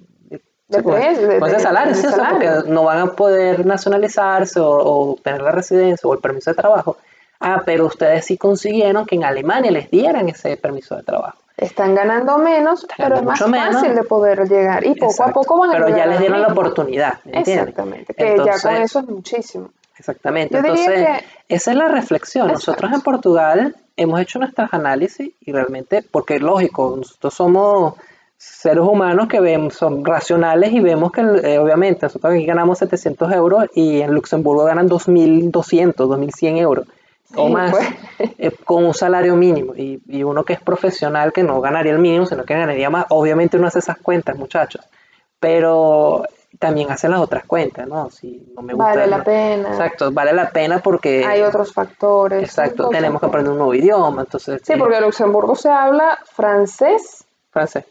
ese 0.70 1.60
salario, 1.60 1.94
porque 1.94 2.72
no 2.72 2.84
van 2.84 3.00
a 3.00 3.12
poder 3.14 3.66
nacionalizarse 3.66 4.60
o, 4.60 4.70
o 4.70 5.12
obtener 5.12 5.42
la 5.42 5.52
residencia 5.52 6.08
o 6.10 6.14
el 6.14 6.20
permiso 6.20 6.52
de 6.52 6.56
trabajo. 6.56 6.98
Ah, 7.40 7.62
pero 7.66 7.86
ustedes 7.86 8.26
sí 8.26 8.38
consiguieron 8.38 9.06
que 9.06 9.16
en 9.16 9.24
Alemania 9.24 9.72
les 9.72 9.90
dieran 9.92 10.28
ese 10.28 10.58
permiso 10.58 10.96
de 10.96 11.04
trabajo. 11.04 11.38
Están 11.58 11.96
ganando 11.96 12.38
menos, 12.38 12.86
pero 12.98 13.16
es 13.16 13.24
más 13.24 13.40
fácil 13.40 13.96
de 13.96 14.04
poder 14.04 14.48
llegar. 14.48 14.86
Y 14.86 14.94
poco 14.94 15.24
a 15.24 15.34
poco 15.34 15.58
van 15.58 15.72
a 15.72 15.74
Pero 15.74 15.90
ya 15.90 16.06
les 16.06 16.20
dieron 16.20 16.42
la 16.42 16.50
oportunidad, 16.50 17.16
Exactamente, 17.26 18.14
que 18.14 18.38
ya 18.46 18.60
con 18.62 18.76
eso 18.76 19.00
es 19.00 19.08
muchísimo. 19.08 19.70
Exactamente, 19.98 20.56
entonces 20.58 21.24
esa 21.50 21.72
es 21.72 21.78
la 21.78 21.88
reflexión. 21.88 22.50
Nosotros 22.50 22.94
en 22.94 23.02
Portugal 23.02 23.76
hemos 23.96 24.22
hecho 24.22 24.38
nuestros 24.38 24.72
análisis 24.72 25.32
y 25.42 25.52
realmente, 25.52 26.04
porque 26.04 26.36
es 26.36 26.42
lógico, 26.42 26.94
nosotros 26.96 27.34
somos 27.34 27.96
seres 28.38 28.84
humanos 28.84 29.28
que 29.28 29.40
vemos, 29.40 29.74
son 29.74 30.06
racionales 30.06 30.72
y 30.72 30.80
vemos 30.80 31.12
que 31.12 31.22
eh, 31.22 31.58
obviamente 31.58 32.06
nosotros 32.06 32.34
aquí 32.34 32.46
ganamos 32.46 32.78
700 32.78 33.34
euros 33.34 33.66
y 33.74 34.02
en 34.02 34.14
Luxemburgo 34.14 34.64
ganan 34.64 34.88
2.200, 34.88 35.96
2.100 35.96 36.58
euros 36.60 36.88
o 37.36 37.50
más 37.50 37.72
pues. 37.72 37.88
eh, 38.38 38.52
con 38.64 38.86
un 38.86 38.94
salario 38.94 39.36
mínimo. 39.36 39.74
Y, 39.76 40.02
y, 40.08 40.24
uno 40.24 40.44
que 40.44 40.54
es 40.54 40.62
profesional 40.62 41.34
que 41.34 41.44
no 41.44 41.60
ganaría 41.62 41.92
el 41.92 42.00
mínimo 42.00 42.26
sino 42.26 42.44
que 42.44 42.54
ganaría 42.54 42.90
más 42.90 43.06
obviamente 43.10 43.58
uno 43.58 43.68
hace 43.68 43.80
esas 43.80 43.98
cuentas 43.98 44.38
muchachos. 44.38 44.86
Pero 45.40 46.24
también 46.60 46.90
hace 46.92 47.08
las 47.08 47.20
otras 47.20 47.46
cuentas 47.46 47.88
no 47.88 48.10
si 48.10 48.52
no 48.56 48.62
me 48.62 48.74
gusta 48.74 48.92
vale 48.92 49.08
la 49.08 49.24
pena. 49.24 49.70
Exacto 49.70 50.12
vale 50.12 50.34
la 50.34 50.50
pena 50.50 50.80
porque 50.80 51.26
hay 51.26 51.42
otros 51.42 51.74
factores. 51.74 52.44
Exacto 52.44 52.90
tenemos 52.90 53.20
que 53.20 53.28
aprender 53.28 53.52
un 53.52 53.58
nuevo 53.58 53.74
idioma 53.74 54.22
entonces 54.22 54.62
sí 54.64 54.74
porque 54.78 54.98
en 54.98 55.04
Luxemburgo 55.04 55.56
se 55.56 55.70
habla 55.70 56.18
francés 56.26 57.26
francés. 57.52 57.86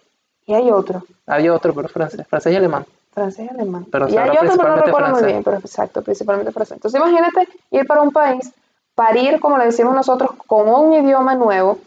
y 0.46 0.54
hay 0.54 0.70
otro. 0.70 1.04
Hay 1.26 1.48
otro 1.48 1.74
pero 1.74 1.88
francés. 1.88 2.24
Francés 2.28 2.52
y 2.52 2.56
alemán. 2.56 2.86
Francés 3.12 3.46
y 3.46 3.48
alemán. 3.48 3.86
Pero 3.90 4.08
y 4.08 4.16
hay 4.16 4.30
otro 4.30 4.56
pero 4.56 4.76
no 4.76 4.82
recuerdo 4.82 5.14
muy 5.14 5.24
bien 5.24 5.44
pero 5.44 5.58
exacto 5.58 6.02
principalmente 6.02 6.52
francés. 6.52 6.76
Entonces 6.76 7.00
imagínate 7.00 7.48
ir 7.70 7.86
para 7.86 8.02
un 8.02 8.10
país 8.10 8.52
parir, 8.96 9.38
como 9.38 9.58
le 9.58 9.66
decimos 9.66 9.94
nosotros, 9.94 10.30
con 10.48 10.68
un 10.68 10.92
idioma 10.92 11.36
nuevo. 11.36 11.78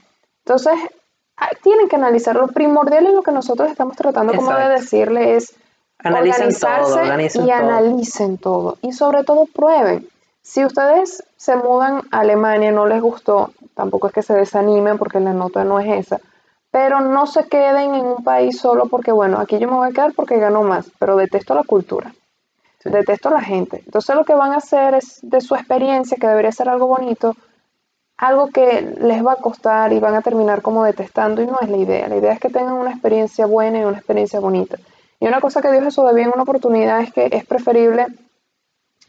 Entonces, 0.45 0.75
ah, 1.35 1.49
tienen 1.61 1.89
que 1.89 1.97
analizar 1.97 2.35
lo 2.35 2.47
primordial 2.47 3.07
en 3.07 3.15
lo 3.15 3.23
que 3.23 3.31
nosotros 3.31 3.69
estamos 3.69 3.97
tratando 3.97 4.33
como 4.33 4.53
de 4.53 4.69
decirle 4.69 5.35
es 5.35 5.53
organizarse 6.05 7.41
y 7.43 7.49
analicen 7.49 8.37
todo. 8.37 8.77
Y 8.81 8.93
sobre 8.93 9.25
todo 9.25 9.45
prueben. 9.47 10.07
Si 10.41 10.63
ustedes 10.63 11.23
se 11.35 11.55
mudan 11.57 12.03
a 12.11 12.19
Alemania, 12.19 12.71
no 12.71 12.85
les 12.85 13.01
gustó, 13.01 13.51
tampoco 13.75 14.07
es 14.07 14.13
que 14.13 14.23
se 14.23 14.33
desanimen 14.33 14.97
porque 14.97 15.19
la 15.19 15.33
nota 15.33 15.63
no 15.63 15.79
es 15.79 16.07
esa, 16.07 16.21
pero 16.71 17.01
no 17.01 17.27
se 17.27 17.47
queden 17.47 17.95
en 17.95 18.05
un 18.05 18.23
país 18.23 18.59
solo 18.59 18.85
porque, 18.85 19.11
bueno, 19.11 19.39
aquí 19.39 19.59
yo 19.59 19.67
me 19.67 19.75
voy 19.75 19.89
a 19.89 19.91
quedar 19.91 20.13
porque 20.13 20.37
gano 20.37 20.63
más, 20.63 20.89
pero 20.99 21.17
detesto 21.17 21.53
la 21.55 21.63
cultura. 21.63 22.13
Detesto 22.83 23.29
a 23.29 23.33
la 23.33 23.41
gente. 23.41 23.81
Entonces 23.85 24.15
lo 24.15 24.23
que 24.23 24.33
van 24.33 24.53
a 24.53 24.57
hacer 24.57 24.93
es 24.93 25.19
de 25.21 25.41
su 25.41 25.55
experiencia, 25.55 26.17
que 26.19 26.27
debería 26.27 26.51
ser 26.51 26.69
algo 26.69 26.87
bonito, 26.87 27.35
algo 28.17 28.47
que 28.47 28.95
les 28.99 29.25
va 29.25 29.33
a 29.33 29.37
costar 29.37 29.91
y 29.91 29.99
van 29.99 30.15
a 30.15 30.21
terminar 30.21 30.61
como 30.61 30.83
detestando 30.83 31.41
y 31.41 31.47
no 31.47 31.57
es 31.61 31.69
la 31.69 31.77
idea. 31.77 32.07
La 32.07 32.17
idea 32.17 32.33
es 32.33 32.39
que 32.39 32.49
tengan 32.49 32.73
una 32.73 32.91
experiencia 32.91 33.45
buena 33.45 33.79
y 33.79 33.83
una 33.83 33.97
experiencia 33.97 34.39
bonita. 34.39 34.77
Y 35.19 35.27
una 35.27 35.41
cosa 35.41 35.61
que 35.61 35.71
Dios 35.71 35.85
eso 35.85 36.05
de 36.07 36.13
bien 36.13 36.31
una 36.33 36.43
oportunidad 36.43 37.01
es 37.01 37.11
que 37.11 37.27
es 37.31 37.45
preferible, 37.45 38.07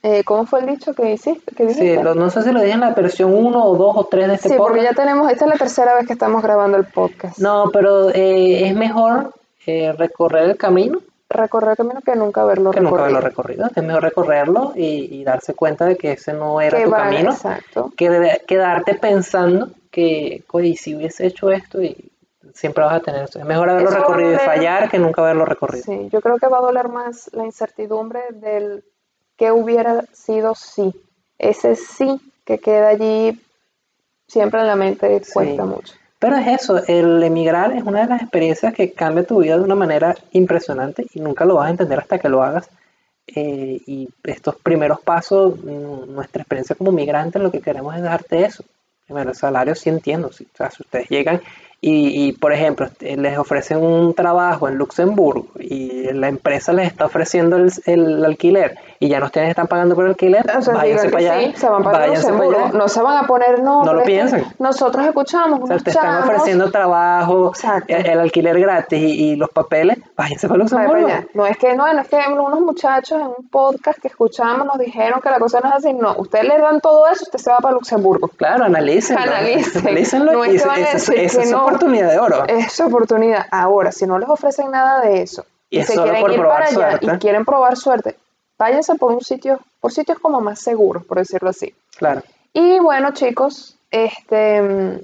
eh, 0.03 0.25
¿cómo 0.25 0.47
fue 0.47 0.61
el 0.61 0.67
dicho 0.67 0.95
que 0.95 1.13
hiciste? 1.13 1.73
sí, 1.73 1.97
no 1.97 2.31
sé 2.31 2.43
si 2.43 2.51
lo 2.51 2.61
dije 2.61 2.75
en 2.75 2.81
la 2.81 2.91
versión 2.91 3.35
1 3.35 3.65
o 3.65 3.77
2 3.77 3.97
o 3.97 4.05
3 4.05 4.29
de 4.29 4.35
este 4.35 4.49
podcast. 4.49 4.59
Sí, 4.59 4.69
porque 4.69 4.83
ya 4.83 4.95
tenemos, 4.95 5.31
esta 5.31 5.45
es 5.45 5.51
la 5.51 5.59
tercera 5.59 5.95
vez 5.95 6.07
que 6.07 6.15
estamos 6.15 6.43
grabando 6.43 6.79
el 6.79 6.87
podcast. 6.87 7.39
No, 7.39 7.71
pero 7.73 8.11
eh, 8.11 8.67
es 8.67 8.75
mejor 8.75 9.35
eh, 9.67 9.93
recorrer 9.93 10.51
el 10.51 10.57
camino 10.57 11.01
recorrer 11.31 11.77
camino 11.77 12.01
que 12.01 12.17
nunca 12.17 12.43
haberlo 12.43 12.73
que 12.73 12.81
nunca 12.81 13.03
haberlo 13.03 13.21
recorrido. 13.21 13.67
Es 13.75 13.83
mejor 13.83 14.03
recorrerlo 14.03 14.73
y, 14.75 15.23
darse 15.25 15.55
cuenta 15.55 15.87
de 15.87 15.97
que 15.97 16.13
ese 16.13 16.33
no 16.33 16.61
era 16.61 16.83
tu 16.83 16.91
camino. 16.91 17.31
Exacto. 17.31 17.93
Que 17.97 18.43
quedarte 18.47 18.95
pensando 18.95 19.71
que, 19.91 20.45
oye, 20.51 20.77
si 20.77 20.95
hubiese 20.95 21.27
hecho 21.27 21.51
esto 21.51 21.81
y 21.81 22.11
siempre 22.55 22.85
vas 22.85 22.95
a 22.95 23.01
tener 23.01 23.25
eso. 23.25 23.39
Es 23.39 23.45
mejor 23.45 23.71
haberlo 23.71 23.91
recorrido 23.91 24.35
y 24.35 24.39
fallar 24.39 24.91
que 24.91 24.99
nunca 24.99 25.23
haberlo 25.23 25.45
recorrido. 25.45 25.85
Sí, 25.85 26.09
yo 26.13 26.21
creo 26.21 26.39
que 26.39 26.49
va 26.49 26.59
a 26.59 26.63
doler 26.63 26.89
más 26.89 27.31
la 27.33 27.45
incertidumbre 27.45 28.21
del 28.33 28.85
que 29.37 29.53
hubiera 29.53 30.03
sido 30.13 30.55
sí. 30.55 30.93
Ese 31.39 31.77
sí 31.77 32.21
que 32.45 32.59
queda 32.59 32.89
allí 32.89 33.41
siempre 34.27 34.61
en 34.61 34.67
la 34.67 34.77
mente 34.77 35.23
cuesta 35.33 35.65
mucho. 35.65 35.95
Pero 36.21 36.37
es 36.37 36.47
eso, 36.63 36.85
el 36.87 37.23
emigrar 37.23 37.73
es 37.73 37.83
una 37.83 38.03
de 38.03 38.09
las 38.09 38.21
experiencias 38.21 38.75
que 38.75 38.93
cambia 38.93 39.25
tu 39.25 39.39
vida 39.39 39.57
de 39.57 39.65
una 39.65 39.75
manera 39.75 40.15
impresionante 40.33 41.07
y 41.15 41.21
nunca 41.21 41.47
lo 41.47 41.55
vas 41.55 41.69
a 41.69 41.71
entender 41.71 41.99
hasta 41.99 42.19
que 42.19 42.29
lo 42.29 42.43
hagas. 42.43 42.69
Eh, 43.27 43.81
y 43.87 44.07
estos 44.25 44.57
primeros 44.57 45.01
pasos, 45.01 45.59
mm, 45.59 46.13
nuestra 46.13 46.43
experiencia 46.43 46.77
como 46.77 46.93
migrante, 46.93 47.39
lo 47.39 47.51
que 47.51 47.63
queremos 47.63 47.97
es 47.97 48.03
darte 48.03 48.45
eso. 48.45 48.63
Primero, 49.07 49.31
el 49.31 49.37
salario 49.37 49.75
sí 49.75 49.89
entiendo. 49.89 50.31
Si, 50.31 50.45
o 50.45 50.57
sea, 50.57 50.71
si 50.71 50.83
ustedes 50.83 51.09
llegan 51.09 51.41
y, 51.83 52.33
por 52.35 52.53
ejemplo, 52.53 52.85
este, 52.85 53.17
les 53.17 53.39
ofrecen 53.39 53.79
un 53.79 54.13
trabajo 54.13 54.69
en 54.69 54.77
Luxemburgo 54.77 55.47
y 55.59 56.13
la 56.13 56.29
empresa 56.29 56.75
les 56.75 56.89
está 56.89 57.07
ofreciendo 57.07 57.57
el, 57.57 58.25
alquiler 58.25 58.77
y 58.99 59.09
ya 59.09 59.19
no 59.19 59.27
ustedes 59.27 59.49
están 59.49 59.67
pagando 59.67 59.95
por 59.95 60.05
el 60.05 60.11
alquiler, 60.11 60.45
váyanse 60.45 61.09
para 61.09 61.19
allá. 61.19 61.41
Sí, 61.41 61.53
se 61.57 61.69
van 61.71 61.83
para 61.83 62.09
Luxemburgo. 62.09 62.69
No 62.75 62.87
se 62.87 63.01
van 63.01 63.25
a 63.25 63.27
poner, 63.27 63.63
no. 63.63 63.83
No 63.83 63.95
lo 63.95 64.03
piensen. 64.03 64.45
Nosotros 64.59 65.07
escuchamos. 65.07 65.61
O 65.63 65.67
sea, 65.67 65.79
te 65.79 65.89
están 65.89 66.23
ofreciendo 66.23 66.71
trabajo, 66.71 67.53
el, 67.89 68.21
alquiler 68.21 68.61
gratis 68.61 69.01
y, 69.01 69.37
los 69.37 69.49
papeles, 69.49 69.99
váyanse 70.15 70.49
para 70.49 70.59
Luxemburgo. 70.59 71.09
no 71.33 71.47
es 71.47 71.57
que 71.57 71.75
no, 71.75 71.87
es 71.87 72.09
que 72.09 72.19
unos 72.31 72.61
muchachos 72.61 73.19
en 73.19 73.29
un 73.29 73.49
podcast 73.49 73.99
que 74.01 74.09
escuchamos 74.09 74.67
nos 74.67 74.79
dijeron 74.79 75.23
que 75.23 75.31
la 75.31 75.39
cosa 75.39 75.61
no 75.61 75.71
es 75.71 75.77
así. 75.77 75.95
No, 75.95 76.15
ustedes 76.19 76.45
le 76.45 76.59
dan 76.59 76.83
todo 76.83 77.07
eso, 77.09 77.25
usted 77.25 77.39
se 77.39 77.51
va 77.51 77.57
para 77.57 77.73
Luxemburgo. 77.73 78.29
Claro, 78.37 78.65
analicen. 78.65 79.17
Analicen. 79.17 80.27
No 80.27 80.45
es 80.45 80.63
que 80.63 80.69
van 80.69 80.85
a 80.85 80.91
decir 80.93 81.31
que 81.31 81.47
no 81.47 81.70
oportunidad 81.71 82.11
de 82.11 82.19
oro. 82.19 82.45
Es 82.47 82.81
oportunidad. 82.81 83.47
Ahora, 83.51 83.93
si 83.93 84.07
no 84.07 84.19
les 84.19 84.29
ofrecen 84.29 84.71
nada 84.71 85.01
de 85.01 85.23
eso 85.23 85.45
y, 85.69 85.83
se 85.83 85.95
quieren 85.95 86.31
ir 86.31 86.43
para 86.43 86.67
allá 86.67 86.99
y 87.01 87.09
quieren 87.19 87.45
probar 87.45 87.77
suerte, 87.77 88.17
váyanse 88.59 88.95
por 88.97 89.13
un 89.13 89.21
sitio, 89.21 89.61
por 89.81 89.93
sitios 89.93 90.19
como 90.19 90.41
más 90.41 90.61
seguros, 90.61 91.05
por 91.05 91.19
decirlo 91.19 91.51
así. 91.51 91.75
Claro. 91.97 92.23
Y 92.53 92.79
bueno, 92.81 93.13
chicos, 93.13 93.77
este 93.91 95.01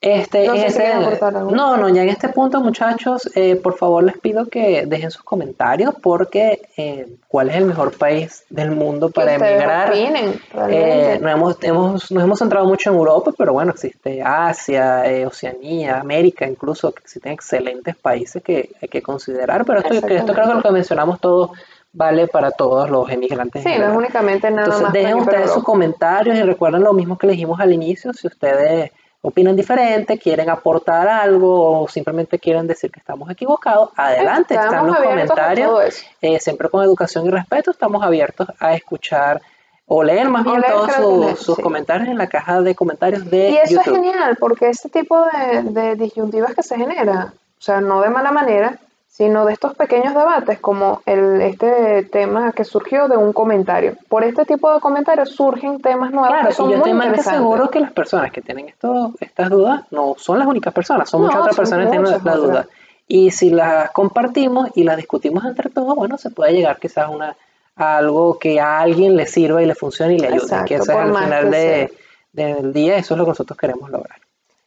este, 0.00 0.46
no, 0.46 0.54
este, 0.54 0.94
no, 0.94 1.76
no, 1.76 1.88
ya 1.88 2.02
en 2.02 2.10
este 2.10 2.28
punto, 2.28 2.60
muchachos, 2.60 3.30
eh, 3.34 3.56
por 3.56 3.76
favor 3.76 4.04
les 4.04 4.18
pido 4.18 4.46
que 4.46 4.84
dejen 4.86 5.10
sus 5.10 5.22
comentarios 5.22 5.94
porque 6.02 6.68
eh, 6.76 7.16
cuál 7.28 7.48
es 7.48 7.56
el 7.56 7.64
mejor 7.64 7.96
país 7.96 8.44
del 8.50 8.72
mundo 8.72 9.10
para 9.10 9.34
emigrar. 9.34 9.92
Eh, 9.94 11.18
nos, 11.20 11.32
hemos, 11.32 11.56
hemos, 11.62 12.10
nos 12.12 12.24
hemos 12.24 12.38
centrado 12.38 12.66
mucho 12.66 12.90
en 12.90 12.96
Europa, 12.96 13.32
pero 13.36 13.54
bueno, 13.54 13.72
existe 13.72 14.22
Asia, 14.22 15.04
Oceanía, 15.26 15.98
América, 15.98 16.46
incluso 16.46 16.92
que 16.92 17.02
existen 17.02 17.32
excelentes 17.32 17.96
países 17.96 18.42
que 18.42 18.70
hay 18.80 18.88
que 18.88 19.00
considerar, 19.00 19.64
pero 19.64 19.78
esto, 19.78 19.94
esto 19.94 20.32
creo 20.34 20.46
que 20.48 20.54
lo 20.54 20.62
que 20.62 20.70
mencionamos 20.70 21.20
todos 21.20 21.52
vale 21.96 22.28
para 22.28 22.50
todos 22.50 22.90
los 22.90 23.10
emigrantes. 23.10 23.62
Sí, 23.62 23.70
no 23.78 23.86
es 23.88 23.96
únicamente 23.96 24.50
nada 24.50 24.66
Entonces, 24.66 24.92
Dejen 24.92 25.16
ustedes 25.16 25.50
sus 25.50 25.64
comentarios 25.64 26.36
y 26.36 26.42
recuerden 26.42 26.82
lo 26.82 26.92
mismo 26.92 27.16
que 27.16 27.26
le 27.26 27.32
dijimos 27.32 27.58
al 27.58 27.72
inicio, 27.72 28.12
si 28.12 28.26
ustedes 28.26 28.90
opinan 29.26 29.56
diferente, 29.56 30.18
quieren 30.18 30.48
aportar 30.50 31.08
algo 31.08 31.82
o 31.82 31.88
simplemente 31.88 32.38
quieren 32.38 32.68
decir 32.68 32.92
que 32.92 33.00
estamos 33.00 33.28
equivocados, 33.28 33.90
adelante, 33.96 34.54
están 34.54 34.86
los 34.86 34.96
comentarios. 34.96 36.04
Eh, 36.22 36.38
siempre 36.38 36.68
con 36.68 36.84
educación 36.84 37.26
y 37.26 37.30
respeto 37.30 37.72
estamos 37.72 38.04
abiertos 38.04 38.48
a 38.60 38.74
escuchar 38.74 39.42
o 39.88 40.04
leer 40.04 40.28
más 40.28 40.44
bien 40.44 40.62
todos 40.62 41.40
sus 41.40 41.58
comentarios 41.58 42.08
en 42.08 42.18
la 42.18 42.28
caja 42.28 42.60
de 42.60 42.76
comentarios 42.76 43.28
de 43.28 43.50
Y 43.50 43.56
eso 43.56 43.80
es 43.80 43.86
genial, 43.86 44.36
porque 44.38 44.68
este 44.68 44.88
tipo 44.90 45.20
de, 45.26 45.62
de 45.62 45.96
disyuntivas 45.96 46.54
que 46.54 46.62
se 46.62 46.76
genera, 46.76 47.32
o 47.58 47.62
sea, 47.62 47.80
no 47.80 48.02
de 48.02 48.10
mala 48.10 48.30
manera, 48.30 48.78
sino 49.16 49.46
de 49.46 49.54
estos 49.54 49.74
pequeños 49.74 50.12
debates 50.12 50.60
como 50.60 51.00
el, 51.06 51.40
este 51.40 52.02
tema 52.02 52.52
que 52.52 52.64
surgió 52.64 53.08
de 53.08 53.16
un 53.16 53.32
comentario. 53.32 53.96
Por 54.10 54.24
este 54.24 54.44
tipo 54.44 54.70
de 54.74 54.78
comentarios 54.78 55.30
surgen 55.30 55.80
temas 55.80 56.10
nuevos 56.10 56.28
claro, 56.28 56.48
que 56.48 56.54
son 56.54 56.68
y 56.68 56.72
yo 56.74 56.78
muy 56.80 57.06
estoy 57.06 57.24
seguro 57.24 57.70
que 57.70 57.80
las 57.80 57.92
personas 57.92 58.30
que 58.30 58.42
tienen 58.42 58.68
esto, 58.68 59.14
estas 59.18 59.48
dudas 59.48 59.84
no 59.90 60.16
son 60.18 60.38
las 60.38 60.46
únicas 60.46 60.74
personas, 60.74 61.08
son 61.08 61.22
muchas 61.22 61.40
otras 61.40 61.56
personas 61.56 61.86
que 61.86 61.92
tienen 61.92 62.24
la 62.24 62.36
duda. 62.36 62.66
Y 63.08 63.30
si 63.30 63.48
las 63.48 63.90
compartimos 63.92 64.68
y 64.74 64.84
las 64.84 64.98
discutimos 64.98 65.46
entre 65.46 65.70
todos, 65.70 65.96
bueno, 65.96 66.18
se 66.18 66.28
puede 66.28 66.52
llegar 66.52 66.78
quizás 66.78 67.08
una, 67.08 67.38
a 67.74 67.96
algo 67.96 68.38
que 68.38 68.60
a 68.60 68.80
alguien 68.80 69.16
le 69.16 69.26
sirva 69.26 69.62
y 69.62 69.66
le 69.66 69.74
funcione 69.74 70.16
y 70.16 70.18
le 70.18 70.26
ayude. 70.26 70.64
que 70.66 70.74
eso 70.74 70.92
es 70.92 70.98
al 70.98 71.16
final 71.16 71.50
de, 71.50 71.90
del 72.34 72.70
día, 72.74 72.98
eso 72.98 73.14
es 73.14 73.18
lo 73.18 73.24
que 73.24 73.30
nosotros 73.30 73.58
queremos 73.58 73.88
lograr. 73.88 74.25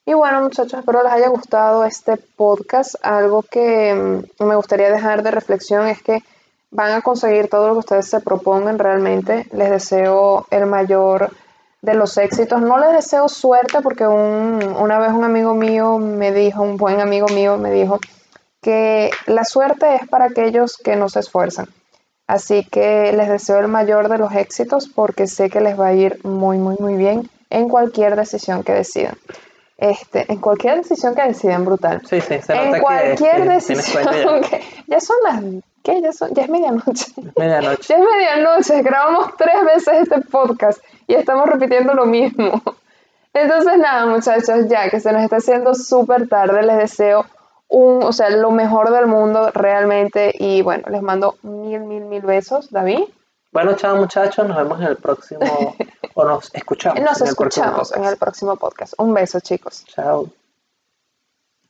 Y 0.10 0.16
bueno, 0.16 0.42
muchachos, 0.42 0.80
espero 0.80 1.04
les 1.04 1.12
haya 1.12 1.28
gustado 1.28 1.86
este 1.86 2.18
podcast. 2.18 2.96
Algo 3.04 3.44
que 3.44 3.94
mm, 3.94 4.44
me 4.44 4.56
gustaría 4.56 4.90
dejar 4.90 5.22
de 5.22 5.30
reflexión 5.30 5.88
es 5.88 6.02
que 6.02 6.24
van 6.72 6.94
a 6.94 7.04
conseguir 7.04 7.48
todo 7.48 7.68
lo 7.68 7.74
que 7.74 7.80
ustedes 7.82 8.10
se 8.10 8.20
propongan 8.20 8.80
realmente. 8.80 9.46
Les 9.52 9.70
deseo 9.70 10.48
el 10.50 10.66
mayor 10.66 11.30
de 11.84 11.94
los 11.94 12.18
éxitos. 12.18 12.60
No 12.60 12.80
les 12.80 12.92
deseo 12.92 13.30
suerte 13.30 13.82
porque 13.84 14.08
una 14.08 14.98
vez 14.98 15.12
un 15.12 15.26
amigo 15.26 15.54
mío 15.54 16.00
me 16.00 16.32
dijo, 16.32 16.64
un 16.64 16.78
buen 16.78 17.02
amigo 17.02 17.28
mío 17.28 17.60
me 17.60 17.70
dijo 17.70 18.00
que 18.64 19.12
la 19.28 19.46
suerte 19.46 19.94
es 19.94 20.10
para 20.10 20.26
aquellos 20.26 20.78
que 20.78 20.96
no 20.96 21.10
se 21.10 21.20
esfuerzan. 21.20 21.68
Así 22.26 22.64
que 22.64 23.14
les 23.14 23.30
deseo 23.30 23.60
el 23.60 23.68
mayor 23.68 24.10
de 24.10 24.18
los 24.18 24.34
éxitos 24.34 24.88
porque 24.88 25.28
sé 25.28 25.52
que 25.52 25.62
les 25.62 25.80
va 25.80 25.90
a 25.90 25.94
ir 25.94 26.20
muy, 26.26 26.58
muy, 26.58 26.78
muy 26.80 26.96
bien 26.96 27.30
en 27.52 27.70
cualquier 27.70 28.16
decisión 28.16 28.64
que 28.64 28.74
decidan. 28.74 29.16
Este, 29.80 30.30
en 30.30 30.40
cualquier 30.40 30.78
decisión 30.78 31.16
que 31.16 31.22
deciden, 31.22 31.64
brutal. 31.64 32.02
Sí, 32.06 32.20
sí, 32.20 32.40
se 32.42 32.54
En 32.54 32.82
cualquier 32.82 33.48
decisión 33.48 34.04
que, 34.50 34.62
ya 34.88 35.00
son 35.00 35.16
las 35.24 35.42
¿Qué? 35.84 36.02
Ya, 36.02 36.12
son, 36.12 36.34
ya 36.34 36.44
es 36.44 36.50
medianoche. 36.50 37.14
Medianoche. 37.38 37.94
ya 37.94 37.96
es 37.96 38.02
medianoche. 38.02 38.82
Grabamos 38.82 39.38
tres 39.38 39.64
veces 39.64 40.02
este 40.02 40.20
podcast 40.30 40.84
y 41.08 41.14
estamos 41.16 41.48
repitiendo 41.48 41.94
lo 41.94 42.06
mismo. 42.06 42.62
Entonces, 43.34 43.78
nada, 43.78 44.06
muchachos, 44.06 44.68
ya 44.68 44.90
que 44.90 45.00
se 45.00 45.14
nos 45.14 45.24
está 45.24 45.38
haciendo 45.38 45.74
súper 45.74 46.28
tarde, 46.28 46.64
les 46.64 46.78
deseo 46.78 47.26
un, 47.70 48.04
o 48.04 48.12
sea, 48.12 48.30
lo 48.32 48.52
mejor 48.52 48.92
del 48.92 49.08
mundo 49.08 49.52
realmente. 49.54 50.34
Y 50.38 50.62
bueno, 50.62 50.90
les 50.90 51.02
mando 51.02 51.36
mil, 51.44 51.80
mil, 51.82 52.04
mil 52.04 52.22
besos, 52.22 52.70
David. 52.72 53.06
Bueno, 53.52 53.76
chao 53.76 53.96
muchachos, 53.96 54.48
nos 54.48 54.58
vemos 54.58 54.80
en 54.80 54.88
el 54.88 54.98
próximo, 54.98 55.76
o 56.14 56.24
nos 56.24 56.50
escuchamos. 56.54 57.02
Nos 57.02 57.22
escuchamos 57.22 57.92
en 57.94 58.06
el 58.06 58.18
próximo 58.18 58.56
podcast. 58.58 58.94
Un 58.98 59.14
beso, 59.14 59.40
chicos. 59.40 59.86
Chao. 59.86 60.30